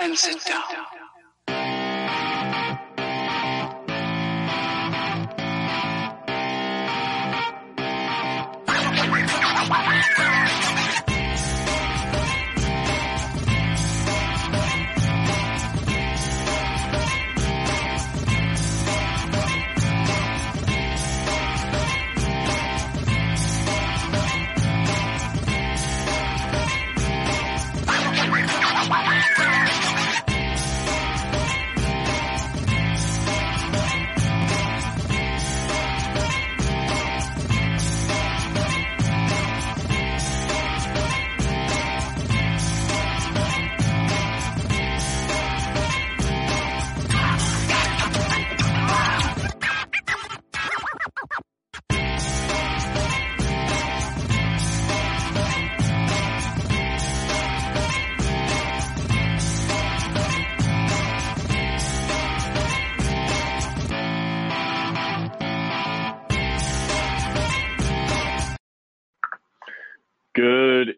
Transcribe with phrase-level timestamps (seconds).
[0.00, 0.62] And sit down.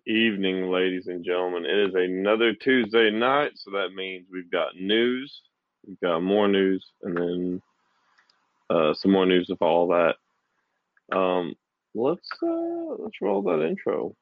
[0.07, 1.65] Evening, ladies and gentlemen.
[1.65, 5.41] It is another Tuesday night, so that means we've got news,
[5.87, 7.63] we've got more news, and then
[8.71, 10.17] uh, some more news of all that.
[11.17, 11.55] Um,
[11.95, 14.15] let's uh, let's roll that intro.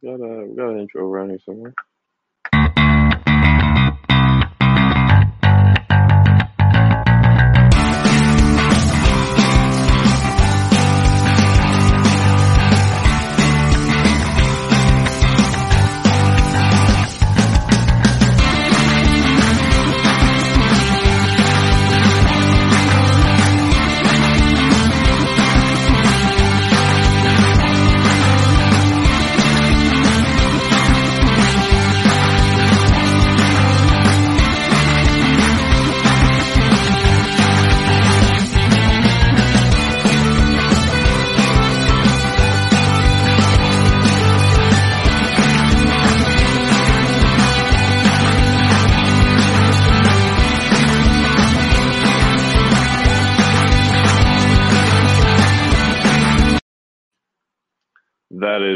[0.00, 1.74] We got a we got an intro around here somewhere.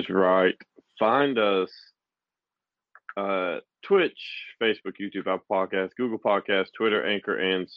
[0.02, 0.54] Is right.
[0.98, 1.70] Find us
[3.16, 4.18] uh, Twitch,
[4.62, 7.68] Facebook, YouTube, Apple Podcasts, Google Podcasts, Twitter, Anchor, and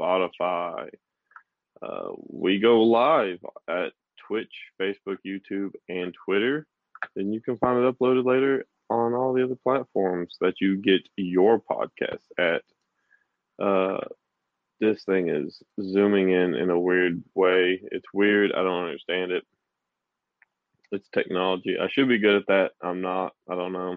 [0.00, 0.88] Spotify.
[1.80, 3.92] Uh, we go live at
[4.26, 6.66] Twitch, Facebook, YouTube, and Twitter.
[7.16, 11.02] Then you can find it uploaded later on all the other platforms that you get
[11.16, 12.62] your podcast at.
[13.64, 14.04] Uh,
[14.80, 17.80] this thing is zooming in in a weird way.
[17.90, 18.52] It's weird.
[18.52, 19.44] I don't understand it.
[20.92, 21.76] It's technology.
[21.80, 22.70] I should be good at that.
[22.82, 23.32] I'm not.
[23.50, 23.96] I don't know.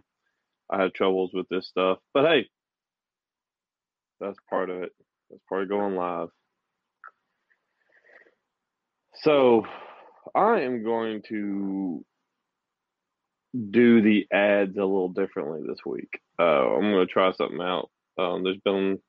[0.69, 1.99] I have troubles with this stuff.
[2.13, 2.49] But hey,
[4.19, 4.91] that's part of it.
[5.29, 6.29] That's part of going live.
[9.23, 9.65] So
[10.33, 12.05] I am going to
[13.71, 16.09] do the ads a little differently this week.
[16.39, 17.89] Uh, I'm going to try something out.
[18.17, 18.99] Um, there's been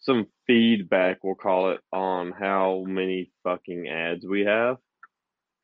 [0.00, 4.76] some feedback, we'll call it, on how many fucking ads we have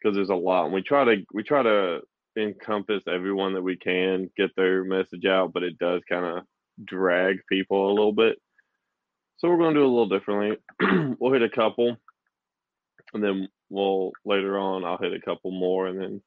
[0.00, 0.64] because there's a lot.
[0.64, 2.00] And we try to we try to
[2.36, 6.44] encompass everyone that we can, get their message out, but it does kind of
[6.84, 8.38] drag people a little bit.
[9.38, 10.56] So we're going to do a little differently.
[11.19, 11.97] we'll hit a couple,
[13.14, 16.22] and then we'll later on I'll hit a couple more, and then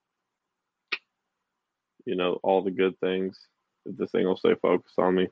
[2.05, 3.37] you know all the good things.
[3.85, 5.27] This thing will stay focused on me.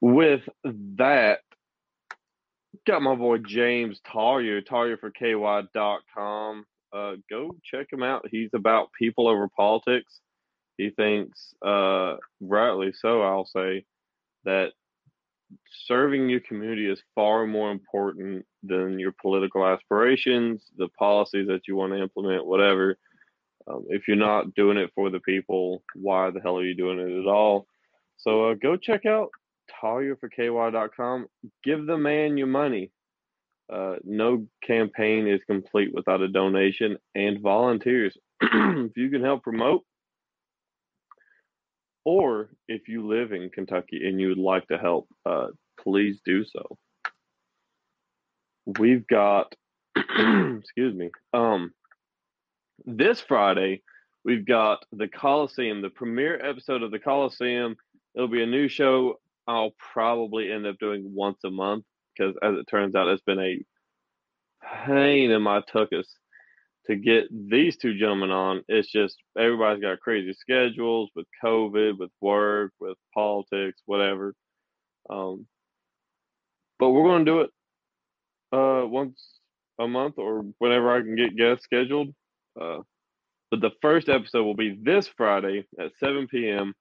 [0.00, 1.40] With that,
[2.86, 6.64] got my boy James Talia, Talia for KY.com.
[6.92, 8.26] Uh, go check him out.
[8.30, 10.20] He's about people over politics.
[10.76, 13.84] He thinks, uh, rightly so, I'll say,
[14.44, 14.72] that
[15.86, 21.76] serving your community is far more important than your political aspirations, the policies that you
[21.76, 22.96] want to implement, whatever.
[23.66, 26.98] Um, if you're not doing it for the people, why the hell are you doing
[26.98, 27.66] it at all?
[28.18, 29.30] So uh, go check out
[29.82, 31.26] TaliaForKY.com.
[31.62, 32.90] Give the man your money.
[33.72, 38.16] Uh, no campaign is complete without a donation and volunteers.
[38.42, 39.84] if you can help promote,
[42.04, 45.48] or if you live in Kentucky and you would like to help, uh,
[45.80, 46.76] please do so.
[48.78, 49.54] We've got,
[49.96, 51.72] excuse me, um,
[52.84, 53.82] this Friday,
[54.24, 57.76] we've got the Coliseum, the premiere episode of the Coliseum.
[58.14, 61.84] It'll be a new show I'll probably end up doing once a month
[62.16, 63.62] because, as it turns out, it's been a
[64.86, 66.06] pain in my tuchus
[66.86, 68.62] to get these two gentlemen on.
[68.68, 74.34] It's just everybody's got crazy schedules with COVID, with work, with politics, whatever.
[75.08, 75.46] Um,
[76.78, 77.50] but we're going to do it
[78.52, 79.38] uh, once
[79.78, 82.14] a month or whenever I can get guests scheduled.
[82.60, 82.80] Uh,
[83.50, 86.74] but the first episode will be this Friday at 7 p.m.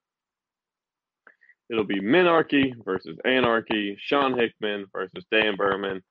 [1.73, 6.03] It'll be Minarchy versus Anarchy, Sean Hickman versus Dan Berman.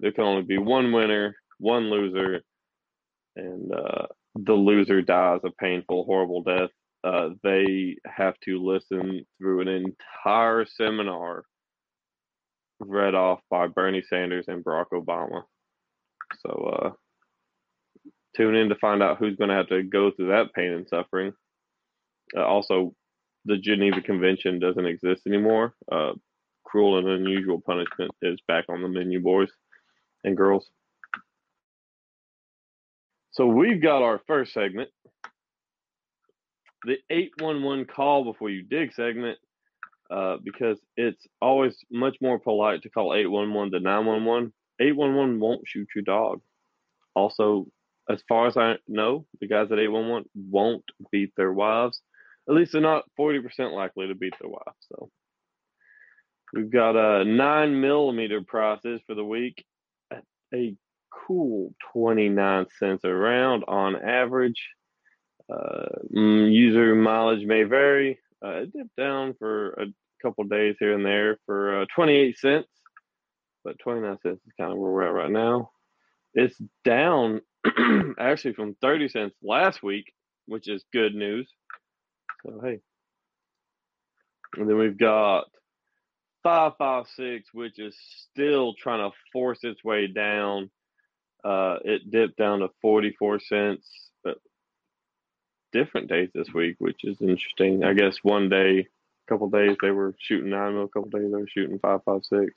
[0.00, 2.42] There can only be one winner, one loser,
[3.36, 6.70] and uh, the loser dies a painful, horrible death.
[7.04, 11.44] Uh, they have to listen through an entire seminar
[12.80, 15.42] read off by Bernie Sanders and Barack Obama.
[16.44, 16.90] So uh,
[18.36, 20.88] tune in to find out who's going to have to go through that pain and
[20.88, 21.32] suffering.
[22.36, 22.92] Uh, also,
[23.46, 25.74] the Geneva Convention doesn't exist anymore.
[25.90, 26.12] Uh,
[26.64, 29.50] cruel and unusual punishment is back on the menu, boys
[30.24, 30.68] and girls.
[33.30, 34.90] So we've got our first segment,
[36.84, 39.38] the 811 call before you dig segment,
[40.10, 44.52] uh, because it's always much more polite to call 811 than 911.
[44.80, 46.40] 811 won't shoot your dog.
[47.14, 47.66] Also,
[48.08, 52.00] as far as I know, the guys at 811 won't beat their wives.
[52.48, 54.86] At least they're not 40% likely to beat their wives.
[54.88, 55.10] So
[56.52, 59.64] we've got a nine millimeter prices for the week
[60.12, 60.22] at
[60.54, 60.76] a
[61.26, 64.68] cool 29 cents a round on average.
[65.52, 68.18] Uh, mm, user mileage may vary.
[68.44, 69.86] Uh, it dipped down for a
[70.22, 72.68] couple days here and there for uh, 28 cents,
[73.64, 75.70] but 29 cents is kind of where we're at right now.
[76.34, 77.40] It's down
[78.18, 80.12] actually from 30 cents last week,
[80.46, 81.50] which is good news.
[82.46, 82.80] So, hey.
[84.56, 85.46] And then we've got
[86.44, 87.96] 556, which is
[88.30, 90.70] still trying to force its way down
[91.46, 93.88] uh, it dipped down to 44 cents,
[94.24, 94.38] but
[95.72, 97.84] different days this week, which is interesting.
[97.84, 101.30] I guess one day, a couple days they were shooting nine mil, a couple days
[101.30, 102.52] they were shooting five five six.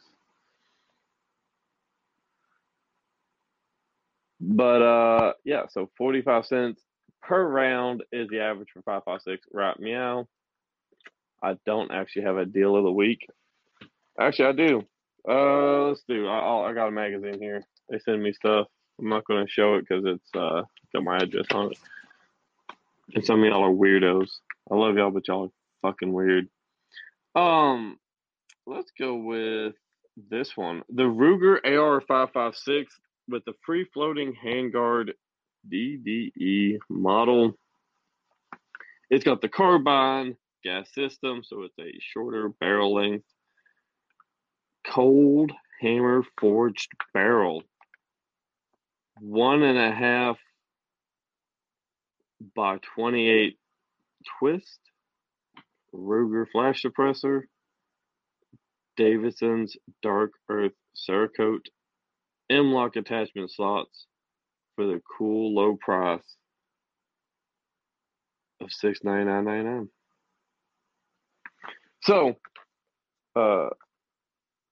[4.41, 6.81] But uh, yeah, so 45 cents
[7.21, 10.27] per round is the average for 556 right meow.
[11.41, 13.27] I don't actually have a deal of the week.
[14.19, 14.83] Actually, I do.
[15.27, 16.27] Uh, let's do.
[16.27, 17.63] I, I got a magazine here.
[17.89, 18.67] They send me stuff.
[18.99, 20.63] I'm not going to show it because it's uh,
[20.93, 21.77] got my address on it.
[23.15, 24.29] And some of y'all are weirdos.
[24.69, 26.47] I love y'all, but y'all are fucking weird.
[27.35, 27.97] Um,
[28.67, 29.73] let's go with
[30.29, 30.83] this one.
[30.89, 32.85] The Ruger AR556
[33.27, 35.11] with the free floating handguard
[35.67, 37.57] DDE model.
[39.09, 43.25] It's got the carbine gas system, so it's a shorter barrel length.
[44.85, 45.51] Cold
[45.81, 47.63] hammer forged barrel
[49.21, 50.37] one and a half
[52.55, 53.57] by 28
[54.39, 54.79] twist,
[55.93, 57.43] Ruger flash suppressor,
[58.95, 61.67] Davidson's Dark Earth Cerakote,
[62.49, 64.07] M-LOK attachment slots
[64.79, 66.23] for the cool low price
[68.61, 69.89] of six ninety nine ninety nine.
[72.03, 72.37] So,
[73.35, 73.67] uh,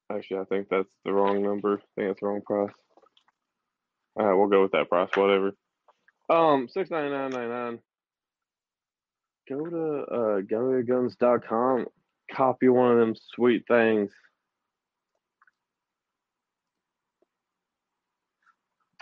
[0.09, 1.73] actually, I think that's the wrong number.
[1.73, 2.71] I think that's the wrong price.
[4.15, 5.51] All right, we'll go with that price, whatever.
[6.29, 7.79] Um, six ninety nine ninety nine.
[9.49, 11.85] Go to uh GalleryGuns.com,
[12.31, 14.09] copy one of them sweet things.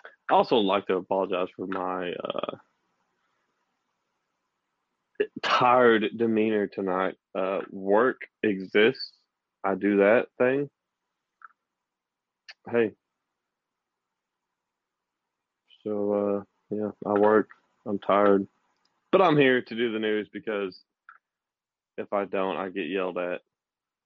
[0.03, 2.55] I also like to apologize for my uh,
[5.43, 7.15] tired demeanor tonight.
[7.37, 9.11] Uh, work exists.
[9.63, 10.69] I do that thing.
[12.69, 12.91] Hey,
[15.85, 16.13] so
[16.71, 17.49] uh, yeah, I work.
[17.85, 18.47] I'm tired,
[19.11, 20.79] but I'm here to do the news because
[21.97, 23.41] if I don't, I get yelled at,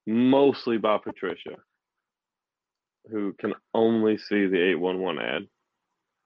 [0.06, 1.56] mostly by Patricia,
[3.10, 5.48] who can only see the 811 ad.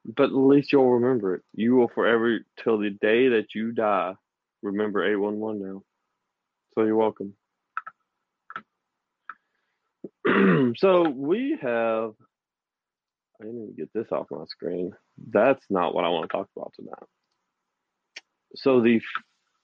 [0.06, 1.42] But at least you'll remember it.
[1.54, 4.14] You will forever, till the day that you die,
[4.62, 5.84] remember 811 now.
[6.76, 7.36] So you're welcome.
[10.78, 12.14] so we have
[13.42, 14.94] I need to get this off my screen.
[15.32, 17.08] That's not what I want to talk about tonight.
[18.56, 19.02] So the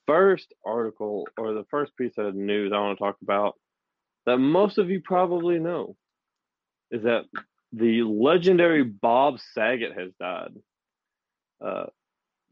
[0.05, 3.55] first article or the first piece of news I want to talk about
[4.25, 5.95] that most of you probably know
[6.91, 7.25] is that
[7.71, 10.53] the legendary Bob Saget has died.
[11.63, 11.85] Uh,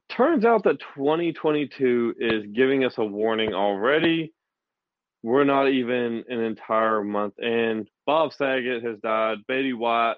[0.10, 4.34] turns out that 2022 is giving us a warning already.
[5.24, 7.88] We're not even an entire month in.
[8.06, 9.40] Bob Saget has died.
[9.48, 10.18] Betty White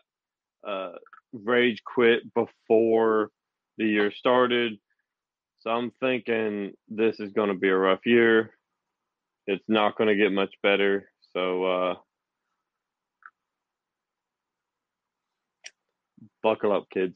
[0.67, 0.91] uh,
[1.33, 3.29] rage quit before
[3.77, 4.73] the year started.
[5.61, 8.51] So I'm thinking this is going to be a rough year.
[9.47, 11.09] It's not going to get much better.
[11.33, 11.95] So uh,
[16.43, 17.15] buckle up, kids.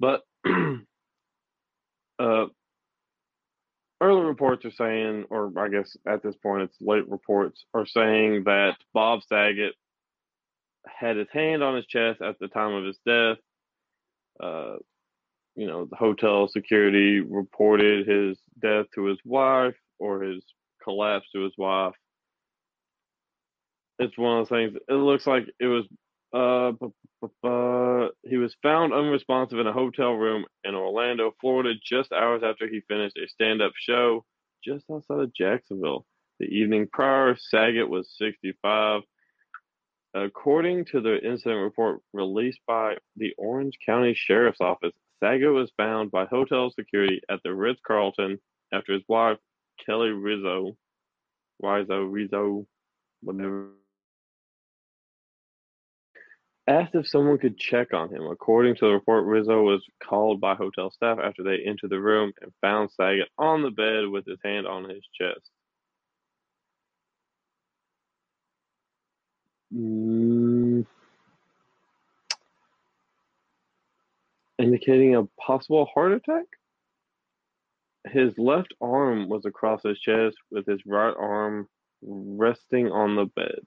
[0.00, 0.22] But
[2.18, 2.46] uh,
[4.00, 8.44] early reports are saying, or I guess at this point it's late reports, are saying
[8.44, 9.74] that Bob Saget
[10.86, 13.36] had his hand on his chest at the time of his death.
[14.42, 14.76] Uh,
[15.54, 20.42] you know, the hotel security reported his death to his wife or his
[20.82, 21.94] collapse to his wife.
[23.98, 24.78] It's one of those things.
[24.88, 25.84] It looks like it was.
[26.32, 26.72] Uh,
[27.22, 32.68] uh, he was found unresponsive in a hotel room in Orlando, Florida, just hours after
[32.68, 34.24] he finished a stand-up show
[34.64, 36.04] just outside of Jacksonville.
[36.40, 39.02] The evening prior, Saget was 65.
[40.14, 46.10] According to the incident report released by the Orange County Sheriff's Office, Saget was found
[46.10, 48.38] by hotel security at the Ritz Carlton
[48.72, 49.38] after his wife,
[49.84, 50.76] Kelly Rizzo,
[51.60, 52.66] Rizzo, Rizzo,
[53.22, 53.70] whatever,
[56.72, 58.26] asked if someone could check on him.
[58.26, 62.32] According to the report, Rizzo was called by hotel staff after they entered the room
[62.40, 65.50] and found Saget on the bed with his hand on his chest.
[69.74, 70.86] Mm,
[74.58, 76.44] indicating a possible heart attack?
[78.08, 81.68] His left arm was across his chest with his right arm
[82.02, 83.60] resting on the bed.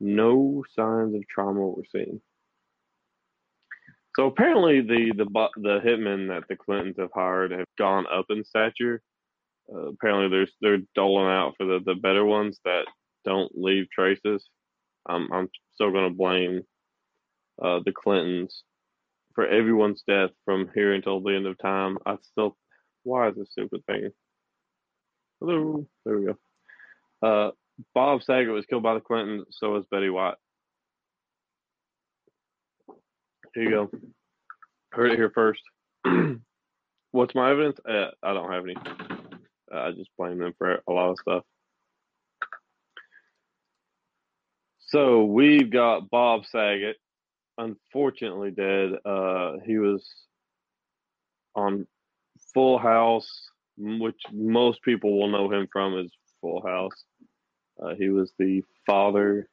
[0.00, 2.20] No signs of trauma were seen.
[4.16, 8.44] So apparently, the the the hitmen that the Clintons have hired have gone up in
[8.44, 9.00] stature.
[9.72, 12.86] Uh, apparently, there's they're doling out for the, the better ones that
[13.24, 14.44] don't leave traces.
[15.08, 16.62] I'm I'm still going to blame
[17.62, 18.64] uh, the Clintons
[19.34, 21.96] for everyone's death from here until the end of time.
[22.04, 22.56] I still,
[23.04, 24.10] why is this stupid thing?
[25.38, 26.36] Hello, there we go.
[27.22, 27.50] Uh,
[27.94, 29.46] Bob Saget was killed by the Clintons.
[29.50, 30.34] So was Betty White.
[33.54, 33.90] Here you go.
[34.92, 35.62] Heard it here first.
[37.10, 37.78] What's my evidence?
[37.88, 38.76] Uh, I don't have any.
[39.72, 41.42] Uh, I just blame them for a lot of stuff.
[44.78, 46.96] So we've got Bob Saget,
[47.58, 48.92] unfortunately dead.
[49.04, 50.08] Uh, he was
[51.54, 51.86] on
[52.54, 53.28] Full House,
[53.76, 57.04] which most people will know him from as Full House.
[57.80, 59.48] Uh, he was the father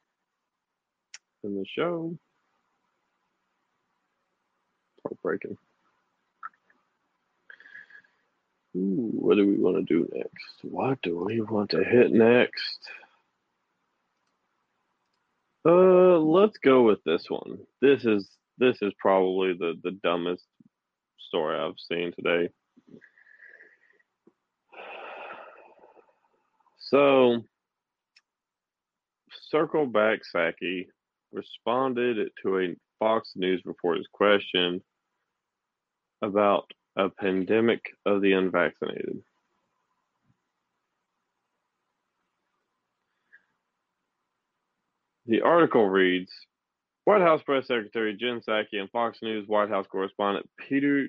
[1.44, 2.18] in the show.
[5.04, 5.58] Heartbreaking.
[8.76, 10.64] Ooh, what do we want to do next?
[10.64, 12.90] What do we want to hit next?
[15.66, 17.60] Uh, let's go with this one.
[17.82, 20.44] This is this is probably the the dumbest
[21.28, 22.50] story I've seen today.
[26.92, 27.44] So,
[29.56, 30.88] Circle Back Psaki
[31.32, 34.82] responded to a Fox News reporter's question
[36.22, 39.22] about a pandemic of the unvaccinated.
[45.26, 46.34] The article reads
[47.06, 51.08] White House Press Secretary Jen Psaki and Fox News White House correspondent Peter,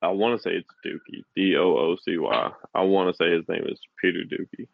[0.00, 2.50] I want to say it's Doocy, D O O C Y.
[2.74, 4.66] I want to say his name is Peter Doocy.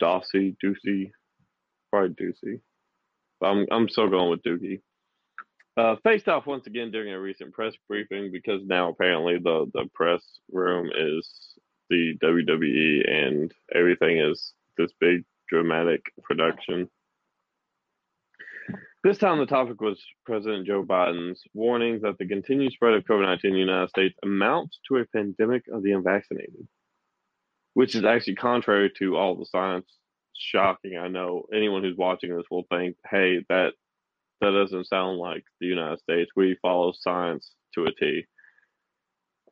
[0.00, 1.10] Dossie, Doocy,
[1.90, 2.60] probably Doocy.
[3.42, 4.80] I'm, I'm still going with Dookie.
[5.76, 9.88] Uh, faced off once again during a recent press briefing because now apparently the, the
[9.94, 11.54] press room is
[11.88, 16.88] the WWE and everything is this big dramatic production.
[19.02, 23.22] This time, the topic was President Joe Biden's warning that the continued spread of COVID
[23.22, 26.68] 19 in the United States amounts to a pandemic of the unvaccinated,
[27.74, 29.86] which is actually contrary to all the science.
[30.36, 31.44] Shocking, I know.
[31.54, 33.72] Anyone who's watching this will think, hey, that
[34.40, 36.30] that doesn't sound like the United States.
[36.34, 38.24] We follow science to a T.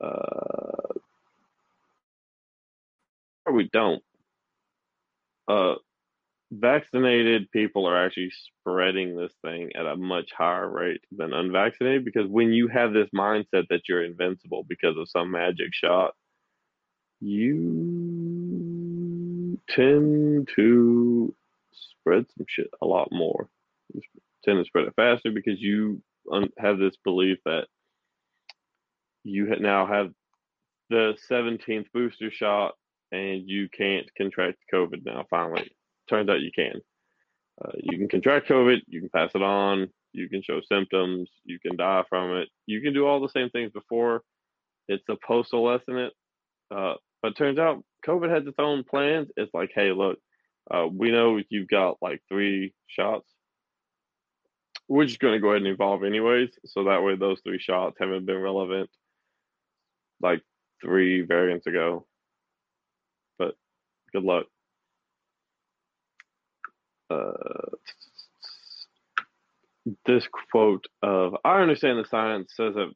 [0.01, 0.99] Uh,
[3.45, 4.03] or we don't.
[5.47, 5.75] Uh,
[6.51, 12.27] vaccinated people are actually spreading this thing at a much higher rate than unvaccinated because
[12.27, 16.15] when you have this mindset that you're invincible because of some magic shot,
[17.21, 18.99] you
[19.69, 21.35] tend to
[21.73, 23.49] spread some shit a lot more.
[23.93, 24.01] You
[24.45, 27.67] tend to spread it faster because you un- have this belief that
[29.25, 30.13] you now have
[30.91, 32.75] the 17th booster shot
[33.13, 35.25] and you can't contract COVID now.
[35.29, 35.71] Finally,
[36.09, 36.81] turns out you can.
[37.63, 41.59] Uh, you can contract COVID, you can pass it on, you can show symptoms, you
[41.59, 44.23] can die from it, you can do all the same things before.
[44.87, 46.13] It's supposed to lessen it,
[46.71, 49.29] uh, but turns out COVID has its own plans.
[49.37, 50.19] It's like, hey, look,
[50.71, 53.29] uh, we know you've got like three shots.
[54.89, 57.97] We're just going to go ahead and evolve anyways, so that way those three shots
[58.01, 58.89] haven't been relevant
[60.21, 60.43] like
[60.83, 62.07] three variants ago.
[63.39, 63.55] But
[64.13, 64.47] good luck.
[67.11, 67.33] Uh,
[70.07, 72.93] this quote of I understand the science says that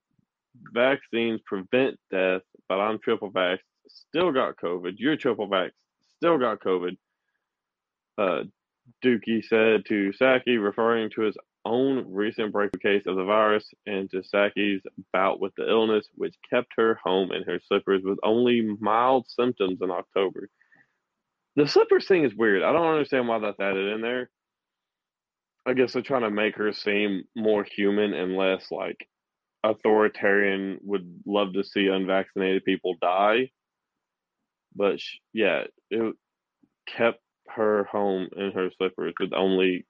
[0.73, 3.59] vaccines prevent death, but I'm triple vaxxed,
[3.89, 4.95] still got COVID.
[4.97, 5.73] You're triple vaxxed,
[6.17, 6.97] still got COVID.
[8.19, 8.45] Uh,
[9.05, 14.11] Dookie said to Psaki, referring to his own recent breakthrough case of the virus and
[14.11, 18.77] to Psaki's bout with the illness, which kept her home in her slippers with only
[18.81, 20.49] mild symptoms in October.
[21.57, 22.63] The slippers thing is weird.
[22.63, 24.31] I don't understand why that's added in there.
[25.67, 29.07] I guess they're trying to make her seem more human and less like
[29.63, 30.79] authoritarian.
[30.83, 33.51] Would love to see unvaccinated people die,
[34.75, 36.15] but she, yeah, it
[36.87, 39.87] kept her home in her slippers with only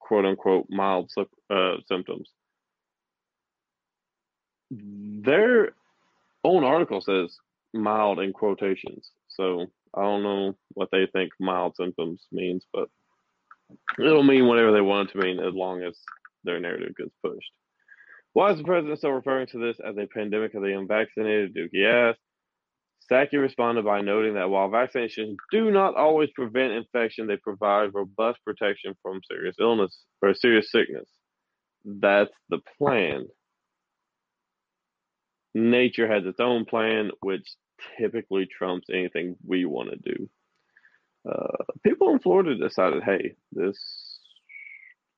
[0.00, 1.10] quote unquote mild
[1.50, 2.28] uh, symptoms.
[4.70, 5.72] Their
[6.44, 7.36] own article says
[7.74, 12.88] mild in quotations, so I don't know what they think mild symptoms means, but
[13.98, 15.98] it'll mean whatever they want it to mean as long as
[16.44, 17.52] their narrative gets pushed.
[18.32, 21.54] Why is the president still referring to this as a pandemic of the unvaccinated?
[21.54, 22.20] Dookie asked.
[23.10, 28.38] Psaki responded by noting that while vaccinations do not always prevent infection, they provide robust
[28.44, 31.08] protection from serious illness or serious sickness.
[31.84, 33.26] That's the plan.
[35.54, 37.46] Nature has its own plan, which
[37.98, 40.30] typically trumps anything we want to do.
[41.28, 43.78] Uh, people in Florida decided, hey, this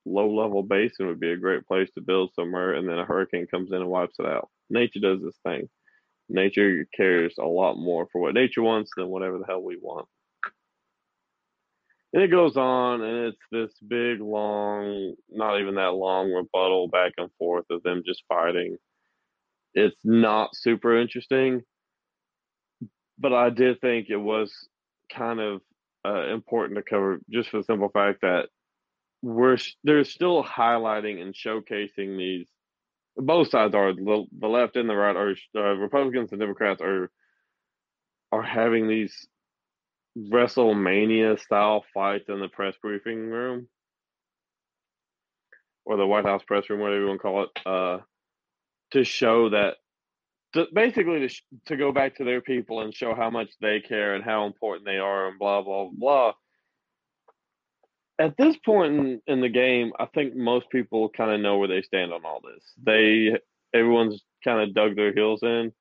[0.04, 3.46] low level basin would be a great place to build somewhere, and then a hurricane
[3.46, 4.50] comes in and wipes it out.
[4.70, 5.68] Nature does this thing.
[6.28, 10.06] Nature cares a lot more for what nature wants than whatever the hell we want.
[12.12, 17.12] And it goes on, and it's this big, long, not even that long rebuttal back
[17.18, 18.76] and forth of them just fighting.
[19.74, 21.62] It's not super interesting,
[23.18, 24.52] but I did think it was
[25.12, 25.60] kind of
[26.06, 28.48] uh, important to cover just for the simple fact that
[29.22, 32.46] we're they're still highlighting and showcasing these.
[33.16, 37.10] Both sides are the, the left and the right are uh, Republicans and Democrats are
[38.32, 39.26] are having these
[40.18, 43.68] WrestleMania style fights in the press briefing room.
[45.84, 47.98] Or the White House press room, whatever you want to call it, uh,
[48.92, 49.76] to show that
[50.54, 51.34] to, basically to,
[51.66, 54.86] to go back to their people and show how much they care and how important
[54.86, 56.32] they are and blah blah blah
[58.20, 61.68] at this point in, in the game i think most people kind of know where
[61.68, 63.36] they stand on all this they
[63.74, 65.72] everyone's kind of dug their heels in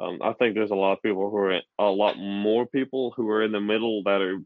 [0.00, 3.28] um, i think there's a lot of people who are a lot more people who
[3.28, 4.38] are in the middle that are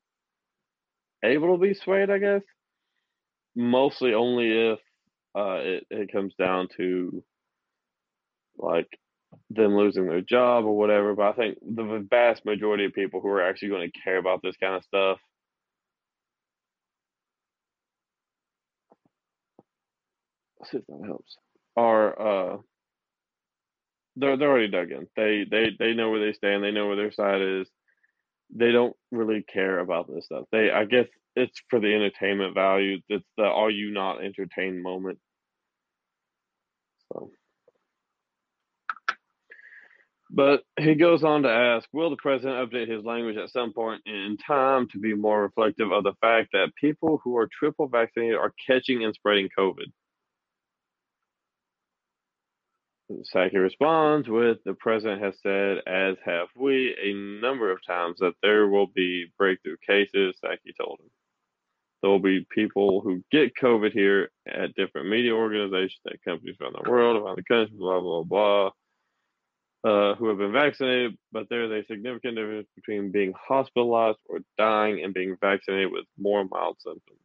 [1.24, 2.42] able to be swayed i guess
[3.56, 4.78] mostly only if
[5.36, 7.22] uh, it, it comes down to
[8.56, 8.88] like
[9.50, 11.14] them losing their job or whatever.
[11.14, 14.40] But I think the vast majority of people who are actually going to care about
[14.42, 15.18] this kind of stuff
[20.64, 21.36] see if that helps.
[21.76, 22.58] Are uh
[24.16, 25.06] they're they're already dug in.
[25.16, 26.62] They they they know where they stand.
[26.64, 27.68] They know where their side is.
[28.54, 30.44] They don't really care about this stuff.
[30.52, 32.98] They I guess it's for the entertainment value.
[33.08, 35.18] It's the are you not entertained moment.
[37.12, 37.30] So
[40.30, 44.02] but he goes on to ask Will the president update his language at some point
[44.06, 48.36] in time to be more reflective of the fact that people who are triple vaccinated
[48.36, 49.86] are catching and spreading COVID?
[53.10, 58.34] Psaki responds with The president has said, as have we, a number of times that
[58.42, 60.36] there will be breakthrough cases.
[60.44, 61.10] Psaki told him.
[62.02, 66.76] There will be people who get COVID here at different media organizations, at companies around
[66.80, 68.70] the world, around the country, blah, blah, blah
[69.84, 75.02] uh, who have been vaccinated, but there's a significant difference between being hospitalized or dying
[75.04, 77.18] and being vaccinated with more mild symptoms.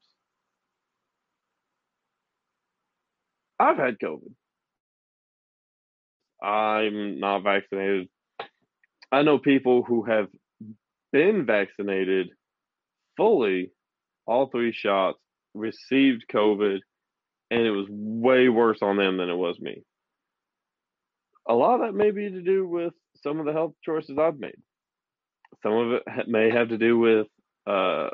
[3.59, 4.33] I've had COVID.
[6.43, 8.09] I'm not vaccinated.
[9.11, 10.27] I know people who have
[11.11, 12.29] been vaccinated
[13.15, 13.71] fully,
[14.25, 15.19] all three shots,
[15.53, 16.79] received COVID,
[17.51, 19.83] and it was way worse on them than it was me
[21.47, 24.39] a lot of that may be to do with some of the health choices I've
[24.39, 24.57] made.
[25.61, 27.27] Some of it may have to do with
[27.67, 28.09] uh,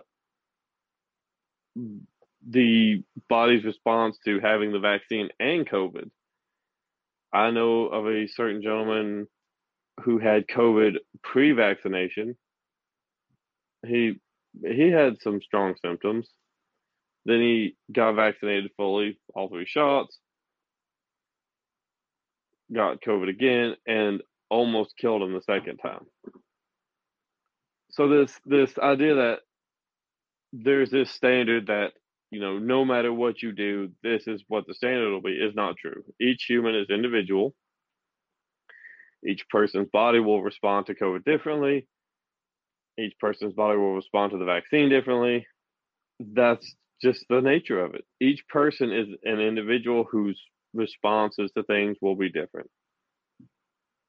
[2.47, 6.09] the body's response to having the vaccine and COVID.
[7.33, 9.27] I know of a certain gentleman
[10.03, 12.35] who had COVID pre-vaccination.
[13.85, 14.15] He
[14.65, 16.27] he had some strong symptoms.
[17.25, 20.17] Then he got vaccinated fully, all three shots.
[22.73, 26.05] Got COVID again and almost killed him the second time.
[27.91, 29.39] So this this idea that
[30.53, 31.91] there's this standard that
[32.31, 35.55] you know no matter what you do, this is what the standard will be is
[35.55, 36.03] not true.
[36.21, 37.53] Each human is individual.
[39.27, 41.87] Each person's body will respond to COVID differently.
[42.97, 45.47] Each person's body will respond to the vaccine differently.
[46.19, 48.05] That's just the nature of it.
[48.19, 50.39] Each person is an individual whose
[50.73, 52.69] responses to things will be different.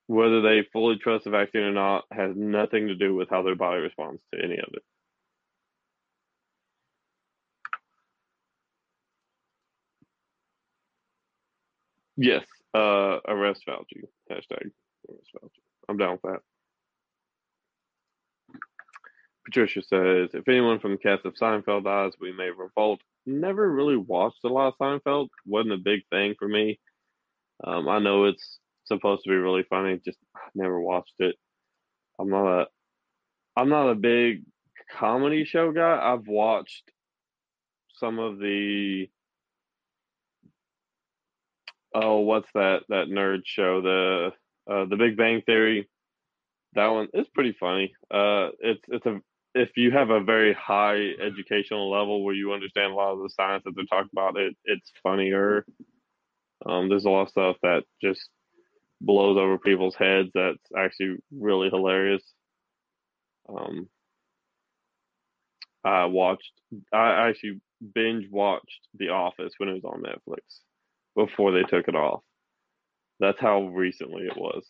[0.06, 3.54] Whether they fully trust the vaccine or not has nothing to do with how their
[3.54, 4.82] body responds to any of it.
[12.22, 14.04] Yes, uh, arrest Fauci.
[14.30, 14.70] Hashtag
[15.08, 15.62] arrest Fauci.
[15.88, 16.40] I'm down with that.
[19.46, 23.00] Patricia says, if anyone from the cast of Seinfeld dies, we may revolt.
[23.24, 25.28] Never really watched a lot of Seinfeld.
[25.46, 26.78] Wasn't a big thing for me.
[27.64, 29.98] Um, I know it's supposed to be really funny.
[30.04, 30.18] Just
[30.54, 31.36] never watched it.
[32.18, 32.66] I'm not a
[33.56, 34.44] I'm not a big
[34.92, 35.98] comedy show guy.
[36.02, 36.90] I've watched
[37.94, 39.08] some of the
[41.94, 43.80] oh, what's that that nerd show?
[43.80, 44.30] The
[44.72, 45.88] uh, the Big Bang Theory.
[46.74, 47.94] That one is pretty funny.
[48.10, 49.20] Uh, it's it's a
[49.54, 53.30] if you have a very high educational level where you understand a lot of the
[53.30, 55.64] science that they're talking about, it it's funnier.
[56.64, 58.28] Um, there's a lot of stuff that just
[59.00, 60.28] blows over people's heads.
[60.34, 62.22] That's actually really hilarious.
[63.48, 63.88] Um,
[65.82, 66.52] I watched.
[66.92, 67.60] I actually
[67.94, 70.60] binge watched The Office when it was on Netflix
[71.16, 72.22] before they took it off.
[73.18, 74.64] That's how recently it was.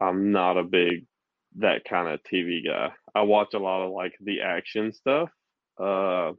[0.00, 1.06] I'm not a big
[1.58, 2.90] that kind of TV guy.
[3.14, 5.30] I watch a lot of like the action stuff.
[5.80, 6.32] Uh,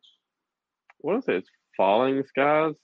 [0.99, 1.35] what is it?
[1.35, 2.75] It's Falling Skies,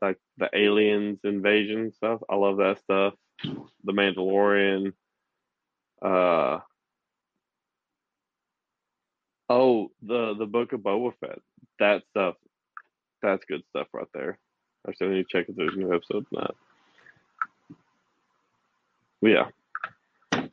[0.00, 2.20] like the aliens invasion stuff.
[2.30, 3.14] I love that stuff.
[3.84, 4.92] The Mandalorian.
[6.02, 6.60] Uh,
[9.48, 11.38] oh, the the Book of Boba Fett.
[11.78, 12.36] That stuff.
[13.22, 14.38] That's good stuff right there.
[14.86, 16.54] I still need to check if there's a new episodes of that.
[19.22, 20.50] But yeah.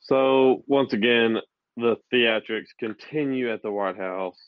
[0.00, 1.38] So once again,
[1.76, 4.38] the theatrics continue at the White House.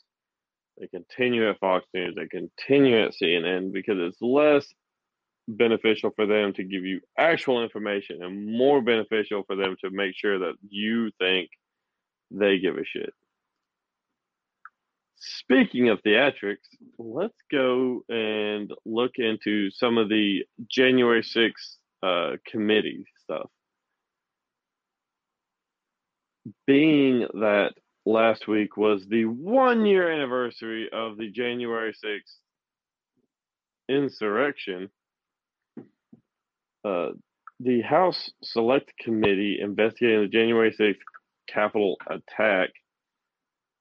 [0.79, 2.15] They continue at Fox News.
[2.15, 4.65] They continue at CNN because it's less
[5.47, 10.15] beneficial for them to give you actual information and more beneficial for them to make
[10.15, 11.49] sure that you think
[12.31, 13.13] they give a shit.
[15.23, 23.05] Speaking of theatrics, let's go and look into some of the January 6th uh, committee
[23.23, 23.47] stuff.
[26.65, 32.37] Being that last week was the one year anniversary of the January 6th
[33.89, 34.89] insurrection,
[36.83, 37.09] uh,
[37.59, 40.95] the House Select Committee investigating the January 6th
[41.47, 42.71] Capitol attack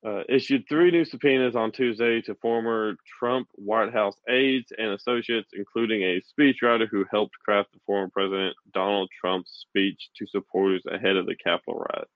[0.07, 5.51] uh, issued three new subpoenas on Tuesday to former Trump White House aides and associates,
[5.53, 11.17] including a speechwriter who helped craft the former President Donald Trump's speech to supporters ahead
[11.17, 12.09] of the Capitol riot.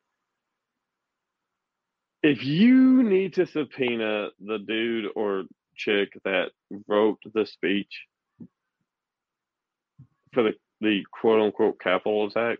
[2.23, 5.45] If you need to subpoena the dude or
[5.77, 6.53] chick that
[6.89, 8.07] wrote the speech
[10.33, 12.59] for the, the quote unquote Capitol attack,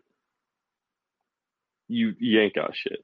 [1.89, 3.03] you, you ain't got shit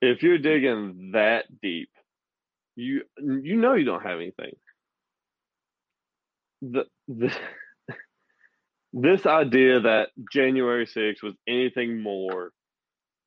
[0.00, 1.90] if you're digging that deep,
[2.76, 4.52] you you know you don't have anything.
[6.62, 7.32] The, the
[8.92, 12.52] this idea that January 6th was anything more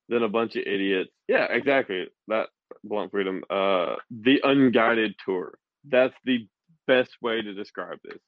[0.08, 1.10] than a bunch of idiots.
[1.28, 2.06] Yeah, exactly.
[2.28, 2.48] That
[2.82, 3.42] blunt freedom.
[3.48, 5.58] Uh, the unguided tour.
[5.88, 6.46] That's the
[6.86, 8.20] best way to describe this.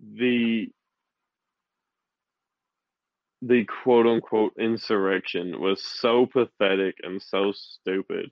[0.00, 0.68] The
[3.42, 8.30] the quote unquote insurrection was so pathetic and so stupid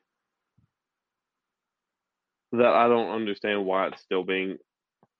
[2.52, 4.58] that I don't understand why it's still being.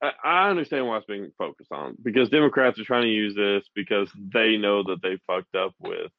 [0.03, 4.11] I, understand why it's being focused on because Democrats are trying to use this because
[4.35, 6.13] they know that they fucked up with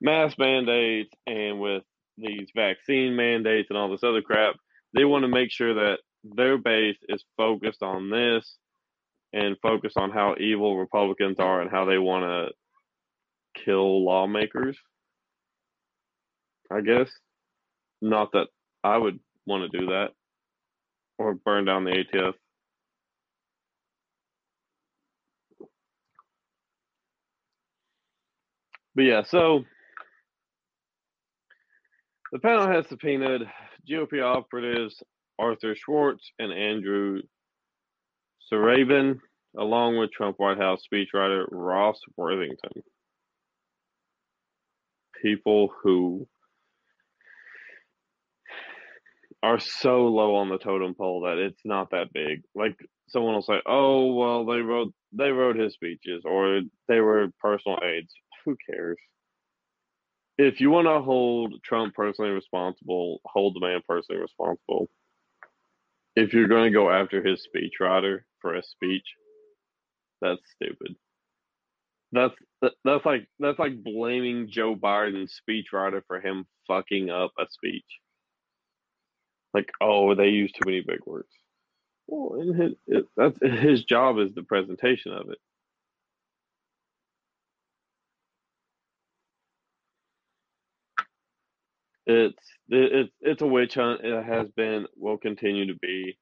[0.00, 1.82] mask mandates and with
[2.16, 4.54] these vaccine mandates and all this other crap.
[4.94, 8.56] They want to make sure that their base is focused on this
[9.32, 12.54] and focused on how evil Republicans are and how they want to
[13.54, 14.78] kill lawmakers.
[16.70, 17.10] I guess.
[18.00, 18.48] Not that
[18.82, 20.08] I would want to do that
[21.18, 22.34] or burn down the ATF.
[28.94, 29.64] But yeah, so
[32.32, 33.42] the panel has subpoenaed
[33.88, 35.02] GOP operatives
[35.38, 37.22] Arthur Schwartz and Andrew
[38.52, 39.18] Surabian,
[39.58, 42.82] along with Trump White House speechwriter Ross Worthington.
[45.22, 46.28] People who
[49.42, 52.42] are so low on the totem pole that it's not that big.
[52.54, 57.28] Like someone will say, "Oh, well, they wrote they wrote his speeches, or they were
[57.40, 58.12] personal aides."
[58.44, 58.98] Who cares?
[60.38, 64.90] If you want to hold Trump personally responsible, hold the man personally responsible.
[66.16, 69.06] If you're going to go after his speechwriter for a speech,
[70.20, 70.96] that's stupid.
[72.12, 72.34] That's
[72.84, 77.84] that's like that's like blaming Joe Biden's speechwriter for him fucking up a speech.
[79.54, 81.28] Like, oh, they use too many big words.
[82.06, 85.38] Well, his, it, that's his job is the presentation of it.
[92.06, 94.02] It's it's it's a witch hunt.
[94.04, 96.18] It has been, will continue to be.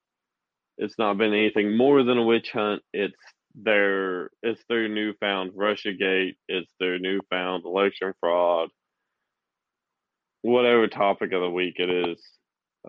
[0.78, 2.82] It's not been anything more than a witch hunt.
[2.92, 3.14] It's
[3.54, 6.36] their it's their newfound Russiagate.
[6.48, 8.70] It's their newfound election fraud.
[10.42, 12.22] Whatever topic of the week it is,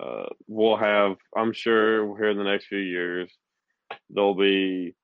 [0.01, 1.17] uh, we'll have.
[1.35, 3.31] I'm sure here in the next few years,
[4.09, 4.95] there'll be.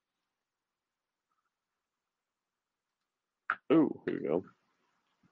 [3.72, 4.44] Ooh, here we go.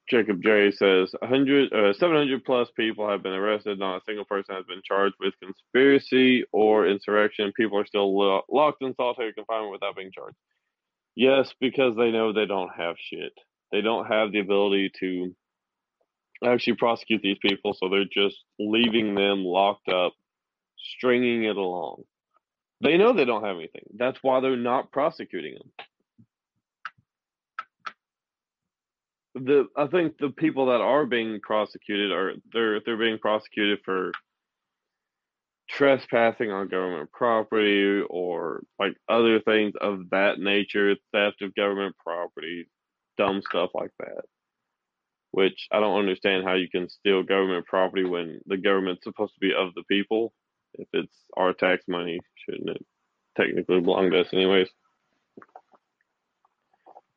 [0.08, 3.78] Jacob J says 100, uh, 700 plus people have been arrested.
[3.78, 7.52] Not a single person has been charged with conspiracy or insurrection.
[7.56, 10.36] People are still lo- locked in solitary confinement without being charged.
[11.16, 13.32] Yes, because they know they don't have shit.
[13.72, 15.34] They don't have the ability to
[16.44, 20.12] actually prosecute these people, so they're just leaving them locked up,
[20.96, 22.02] stringing it along.
[22.82, 23.84] They know they don't have anything.
[23.96, 25.86] That's why they're not prosecuting them.
[29.36, 34.12] The I think the people that are being prosecuted are they're they're being prosecuted for
[35.68, 42.66] trespassing on government property or like other things of that nature, theft of government property,
[43.18, 44.22] dumb stuff like that.
[45.32, 49.40] Which I don't understand how you can steal government property when the government's supposed to
[49.40, 50.32] be of the people.
[50.74, 52.86] If it's our tax money, shouldn't it
[53.36, 54.68] technically belong to us anyways?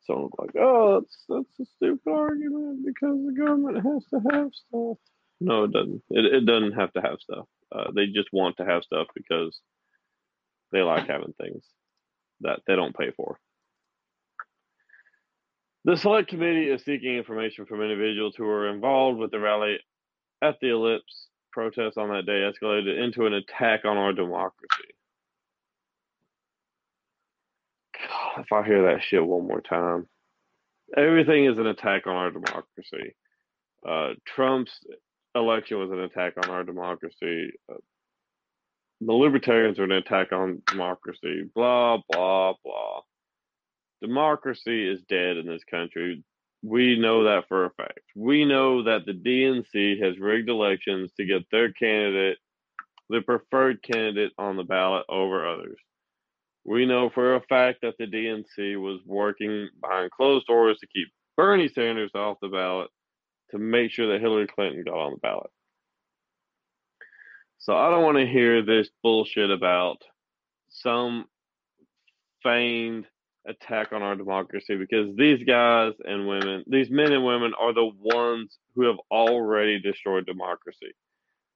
[0.09, 4.97] Someone's like, "Oh, that's that's a stupid argument because the government has to have stuff."
[5.39, 6.03] No, it doesn't.
[6.09, 7.45] It it doesn't have to have stuff.
[7.71, 9.59] Uh, they just want to have stuff because
[10.71, 11.63] they like having things
[12.41, 13.39] that they don't pay for.
[15.85, 19.77] The select committee is seeking information from individuals who were involved with the rally
[20.41, 24.93] at the Ellipse protest on that day escalated into an attack on our democracy.
[28.39, 30.07] If I hear that shit one more time,
[30.97, 33.15] everything is an attack on our democracy.
[33.87, 34.71] Uh, Trump's
[35.35, 37.51] election was an attack on our democracy.
[37.71, 37.75] Uh,
[39.01, 41.49] the libertarians are an attack on democracy.
[41.55, 43.01] Blah, blah, blah.
[44.01, 46.23] Democracy is dead in this country.
[46.61, 48.01] We know that for a fact.
[48.15, 52.37] We know that the DNC has rigged elections to get their candidate,
[53.09, 55.77] the preferred candidate, on the ballot over others.
[56.65, 61.07] We know for a fact that the DNC was working behind closed doors to keep
[61.35, 62.89] Bernie Sanders off the ballot
[63.51, 65.49] to make sure that Hillary Clinton got on the ballot.
[67.59, 69.97] So I don't want to hear this bullshit about
[70.69, 71.25] some
[72.43, 73.05] feigned
[73.47, 77.91] attack on our democracy because these guys and women, these men and women are the
[77.99, 80.93] ones who have already destroyed democracy.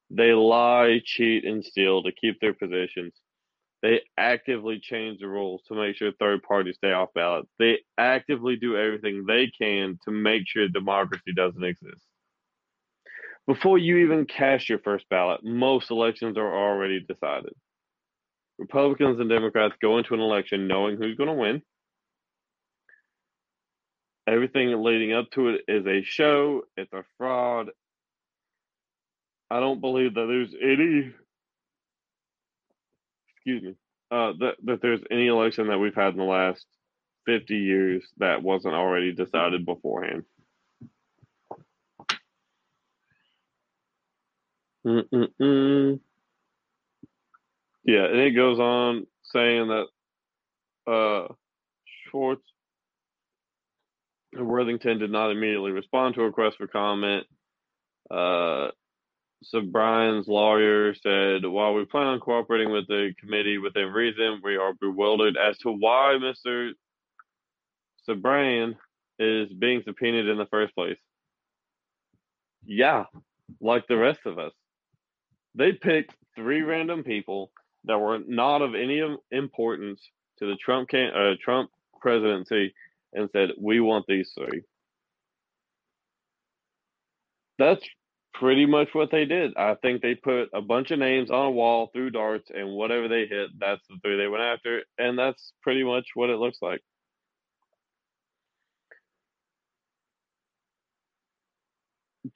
[0.09, 3.13] They lie, cheat, and steal to keep their positions.
[3.83, 7.45] They actively change the rules to make sure third parties stay off ballot.
[7.59, 12.01] They actively do everything they can to make sure democracy doesn't exist.
[13.45, 17.51] Before you even cast your first ballot, most elections are already decided.
[18.57, 21.61] Republicans and Democrats go into an election knowing who's going to win.
[24.25, 27.69] Everything leading up to it is a show, it's a fraud.
[29.51, 31.13] I don't believe that there's any
[33.45, 33.75] excuse me,
[34.11, 36.65] uh, that that there's any election that we've had in the last
[37.25, 40.23] 50 years that wasn't already decided beforehand.
[44.85, 45.99] Mm-mm-mm.
[47.85, 51.33] Yeah, and it goes on saying that uh,
[51.85, 52.43] Schwartz
[54.33, 57.25] and Worthington did not immediately respond to a request for comment.
[58.11, 58.69] Uh,
[59.43, 64.73] Surabian's lawyer said, while we plan on cooperating with the committee within reason, we are
[64.73, 66.71] bewildered as to why Mr.
[68.07, 68.75] Surabian
[69.19, 70.97] is being subpoenaed in the first place.
[72.65, 73.05] Yeah,
[73.59, 74.53] like the rest of us.
[75.55, 77.51] They picked three random people
[77.85, 79.01] that were not of any
[79.31, 80.01] importance
[80.39, 82.73] to the Trump can- uh, Trump presidency
[83.13, 84.63] and said, "We want these three.
[87.59, 87.87] That's
[88.33, 89.55] pretty much what they did.
[89.57, 93.07] I think they put a bunch of names on a wall, threw darts, and whatever
[93.07, 96.59] they hit, that's the three they went after, and that's pretty much what it looks
[96.61, 96.81] like.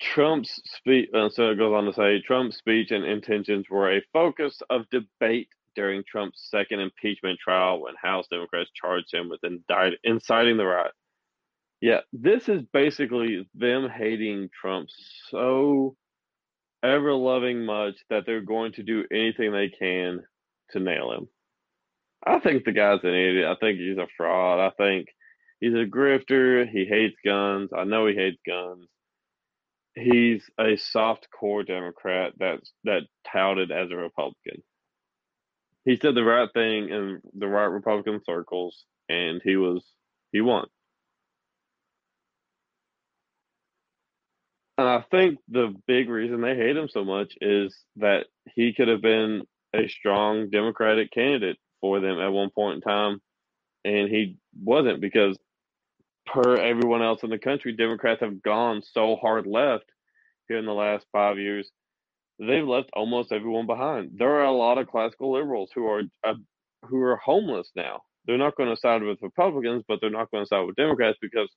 [0.01, 4.01] Trump's speech, uh, so it goes on to say, Trump's speech and intentions were a
[4.13, 9.39] focus of debate during Trump's second impeachment trial when House Democrats charged him with
[10.03, 10.91] inciting the riot.
[11.81, 14.89] Yeah, this is basically them hating Trump
[15.29, 15.95] so
[16.83, 20.21] ever loving much that they're going to do anything they can
[20.71, 21.27] to nail him.
[22.25, 23.47] I think the guy's an idiot.
[23.47, 24.59] I think he's a fraud.
[24.59, 25.07] I think
[25.59, 26.67] he's a grifter.
[26.67, 27.69] He hates guns.
[27.77, 28.87] I know he hates guns.
[29.95, 34.63] He's a soft core Democrat that's that touted as a Republican.
[35.85, 39.83] He said the right thing in the right Republican circles, and he was
[40.31, 40.67] he won.
[44.77, 48.87] And I think the big reason they hate him so much is that he could
[48.87, 49.41] have been
[49.73, 53.19] a strong Democratic candidate for them at one point in time,
[53.83, 55.37] and he wasn't because,
[56.25, 59.85] per everyone else in the country, Democrats have gone so hard left
[60.47, 61.69] here in the last five years.
[62.39, 64.11] They've left almost everyone behind.
[64.15, 66.35] There are a lot of classical liberals who are uh,
[66.83, 68.01] who are homeless now.
[68.25, 71.17] They're not going to side with Republicans, but they're not going to side with Democrats
[71.19, 71.49] because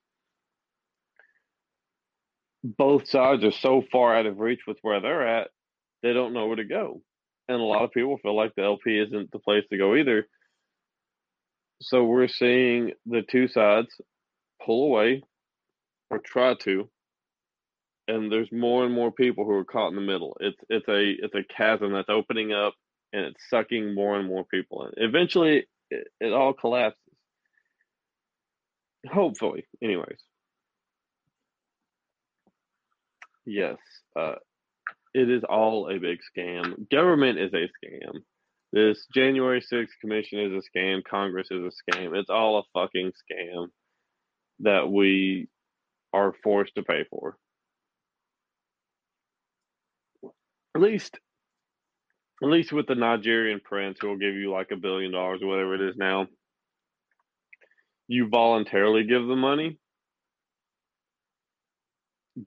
[2.63, 5.49] both sides are so far out of reach with where they're at,
[6.03, 7.03] they don't know where to go.
[7.49, 10.27] And a lot of people feel like the LP isn't the place to go either.
[11.83, 13.89] So we're seeing the two sides
[14.65, 15.23] pull away
[16.11, 16.89] or try to.
[18.09, 20.37] And there's more and more people who are caught in the middle.
[20.41, 22.75] It's it's a it's a chasm that's opening up
[23.13, 24.93] and it's sucking more and more people in.
[25.05, 26.99] Eventually it, it all collapses.
[29.11, 30.19] Hopefully, anyways.
[33.47, 33.77] Yes,
[34.19, 34.35] uh,
[35.15, 36.89] it is all a big scam.
[36.91, 38.21] Government is a scam.
[38.73, 41.03] This January 6th commission is a scam.
[41.09, 42.17] Congress is a scam.
[42.17, 43.67] It's all a fucking scam
[44.61, 45.49] that we
[46.13, 47.37] are forced to pay for.
[50.77, 51.19] At least,
[52.43, 55.49] at least with the Nigerian prince who will give you like a billion dollars or
[55.49, 56.29] whatever it is now,
[58.07, 59.79] you voluntarily give the money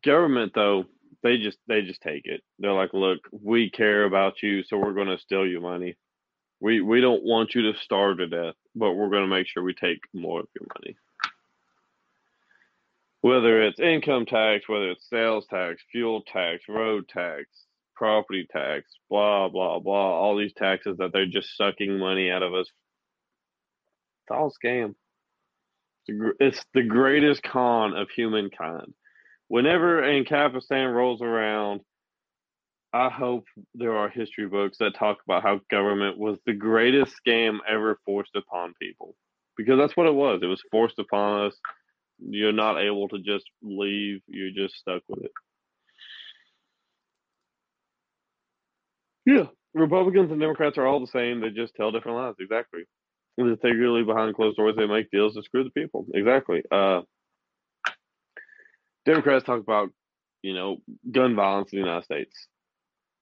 [0.03, 0.85] government though
[1.21, 2.41] they just they just take it.
[2.59, 5.95] They're like look we care about you so we're going to steal your money.
[6.59, 9.63] We we don't want you to starve to death but we're going to make sure
[9.63, 10.95] we take more of your money.
[13.21, 17.45] Whether it's income tax whether it's sales tax fuel tax road tax
[17.95, 22.53] property tax blah blah blah all these taxes that they're just sucking money out of
[22.53, 22.69] us
[24.23, 24.95] it's all scam.
[26.07, 28.93] It's the greatest con of humankind
[29.53, 31.81] whenever Ancapistan rolls around,
[32.91, 37.59] I hope there are history books that talk about how government was the greatest scam
[37.69, 39.15] ever forced upon people.
[39.55, 40.39] Because that's what it was.
[40.41, 41.53] It was forced upon us.
[42.17, 45.31] You're not able to just leave, you're just stuck with it.
[49.27, 51.41] Yeah, Republicans and Democrats are all the same.
[51.41, 52.33] They just tell different lies.
[52.39, 52.85] Exactly.
[53.37, 56.07] Integrally behind closed doors, they make deals to screw the people.
[56.15, 56.63] Exactly.
[56.71, 57.01] Uh,
[59.05, 59.89] Democrats talk about,
[60.41, 60.77] you know,
[61.11, 62.47] gun violence in the United States,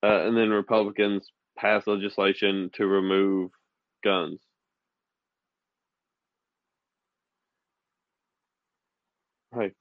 [0.04, 3.52] uh, and then Republicans pass legislation to remove
[4.04, 4.39] guns.
[9.54, 9.72] Hey,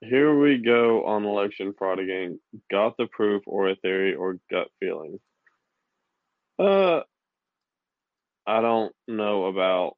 [0.00, 2.40] here we go on election fraud again.
[2.70, 5.18] Got the proof or a theory or gut feeling?
[6.58, 7.00] Uh,
[8.46, 9.96] I don't know about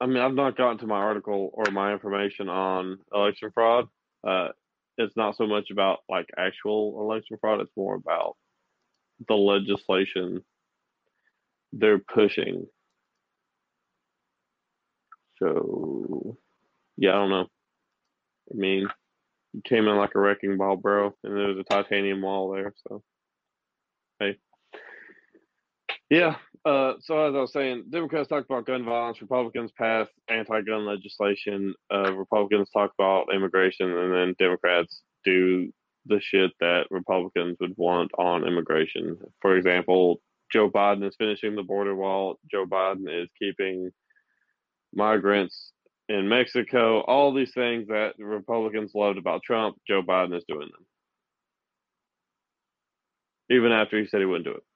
[0.00, 3.88] I mean, I've not gotten to my article or my information on election fraud.
[4.26, 4.48] Uh,
[4.96, 8.36] it's not so much about like actual election fraud; it's more about
[9.26, 10.42] the legislation
[11.72, 12.66] they're pushing.
[15.38, 16.36] So,
[16.96, 17.46] yeah, I don't know.
[18.52, 18.88] I mean,
[19.52, 22.72] you came in like a wrecking ball, bro, and there was a titanium wall there.
[22.88, 23.02] So,
[24.20, 24.36] hey,
[26.10, 26.36] yeah.
[26.68, 31.72] Uh, so as I was saying, Democrats talk about gun violence, Republicans pass anti-gun legislation,
[31.90, 35.72] uh, Republicans talk about immigration, and then Democrats do
[36.04, 39.16] the shit that Republicans would want on immigration.
[39.40, 40.20] For example,
[40.52, 42.38] Joe Biden is finishing the border wall.
[42.50, 43.90] Joe Biden is keeping
[44.92, 45.72] migrants
[46.10, 47.00] in Mexico.
[47.00, 50.86] All these things that Republicans loved about Trump, Joe Biden is doing them.
[53.48, 54.67] Even after he said he wouldn't do it.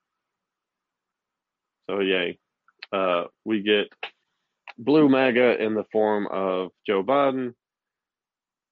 [1.89, 2.39] So yay.
[2.93, 3.87] Uh, we get
[4.79, 7.55] blue MAGA in the form of Joe Biden.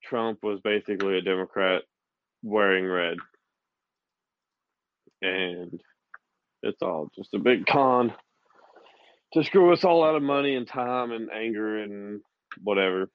[0.04, 1.82] Trump was basically a Democrat
[2.42, 3.16] wearing red.
[5.22, 5.80] And
[6.62, 8.12] it's all just a big con
[9.32, 12.20] to screw us all out of money and time and anger and
[12.62, 13.08] whatever.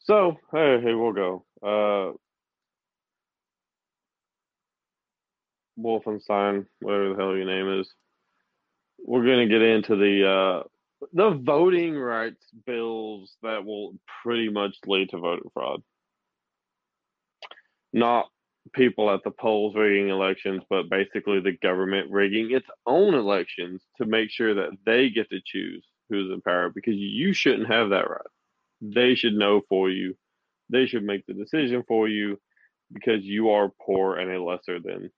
[0.00, 1.44] So, hey, hey, we'll go.
[1.62, 2.12] Uh,
[5.78, 7.88] Wolfenstein, whatever the hell your name is.
[8.98, 10.62] We're going to get into the uh,
[11.12, 15.82] the voting rights bills that will pretty much lead to voter fraud.
[17.92, 18.26] Not
[18.72, 24.06] people at the polls rigging elections, but basically the government rigging its own elections to
[24.06, 28.08] make sure that they get to choose who's in power because you shouldn't have that
[28.08, 28.20] right.
[28.80, 30.16] They should know for you.
[30.70, 32.38] They should make the decision for you
[32.92, 35.10] because you are poor and a lesser than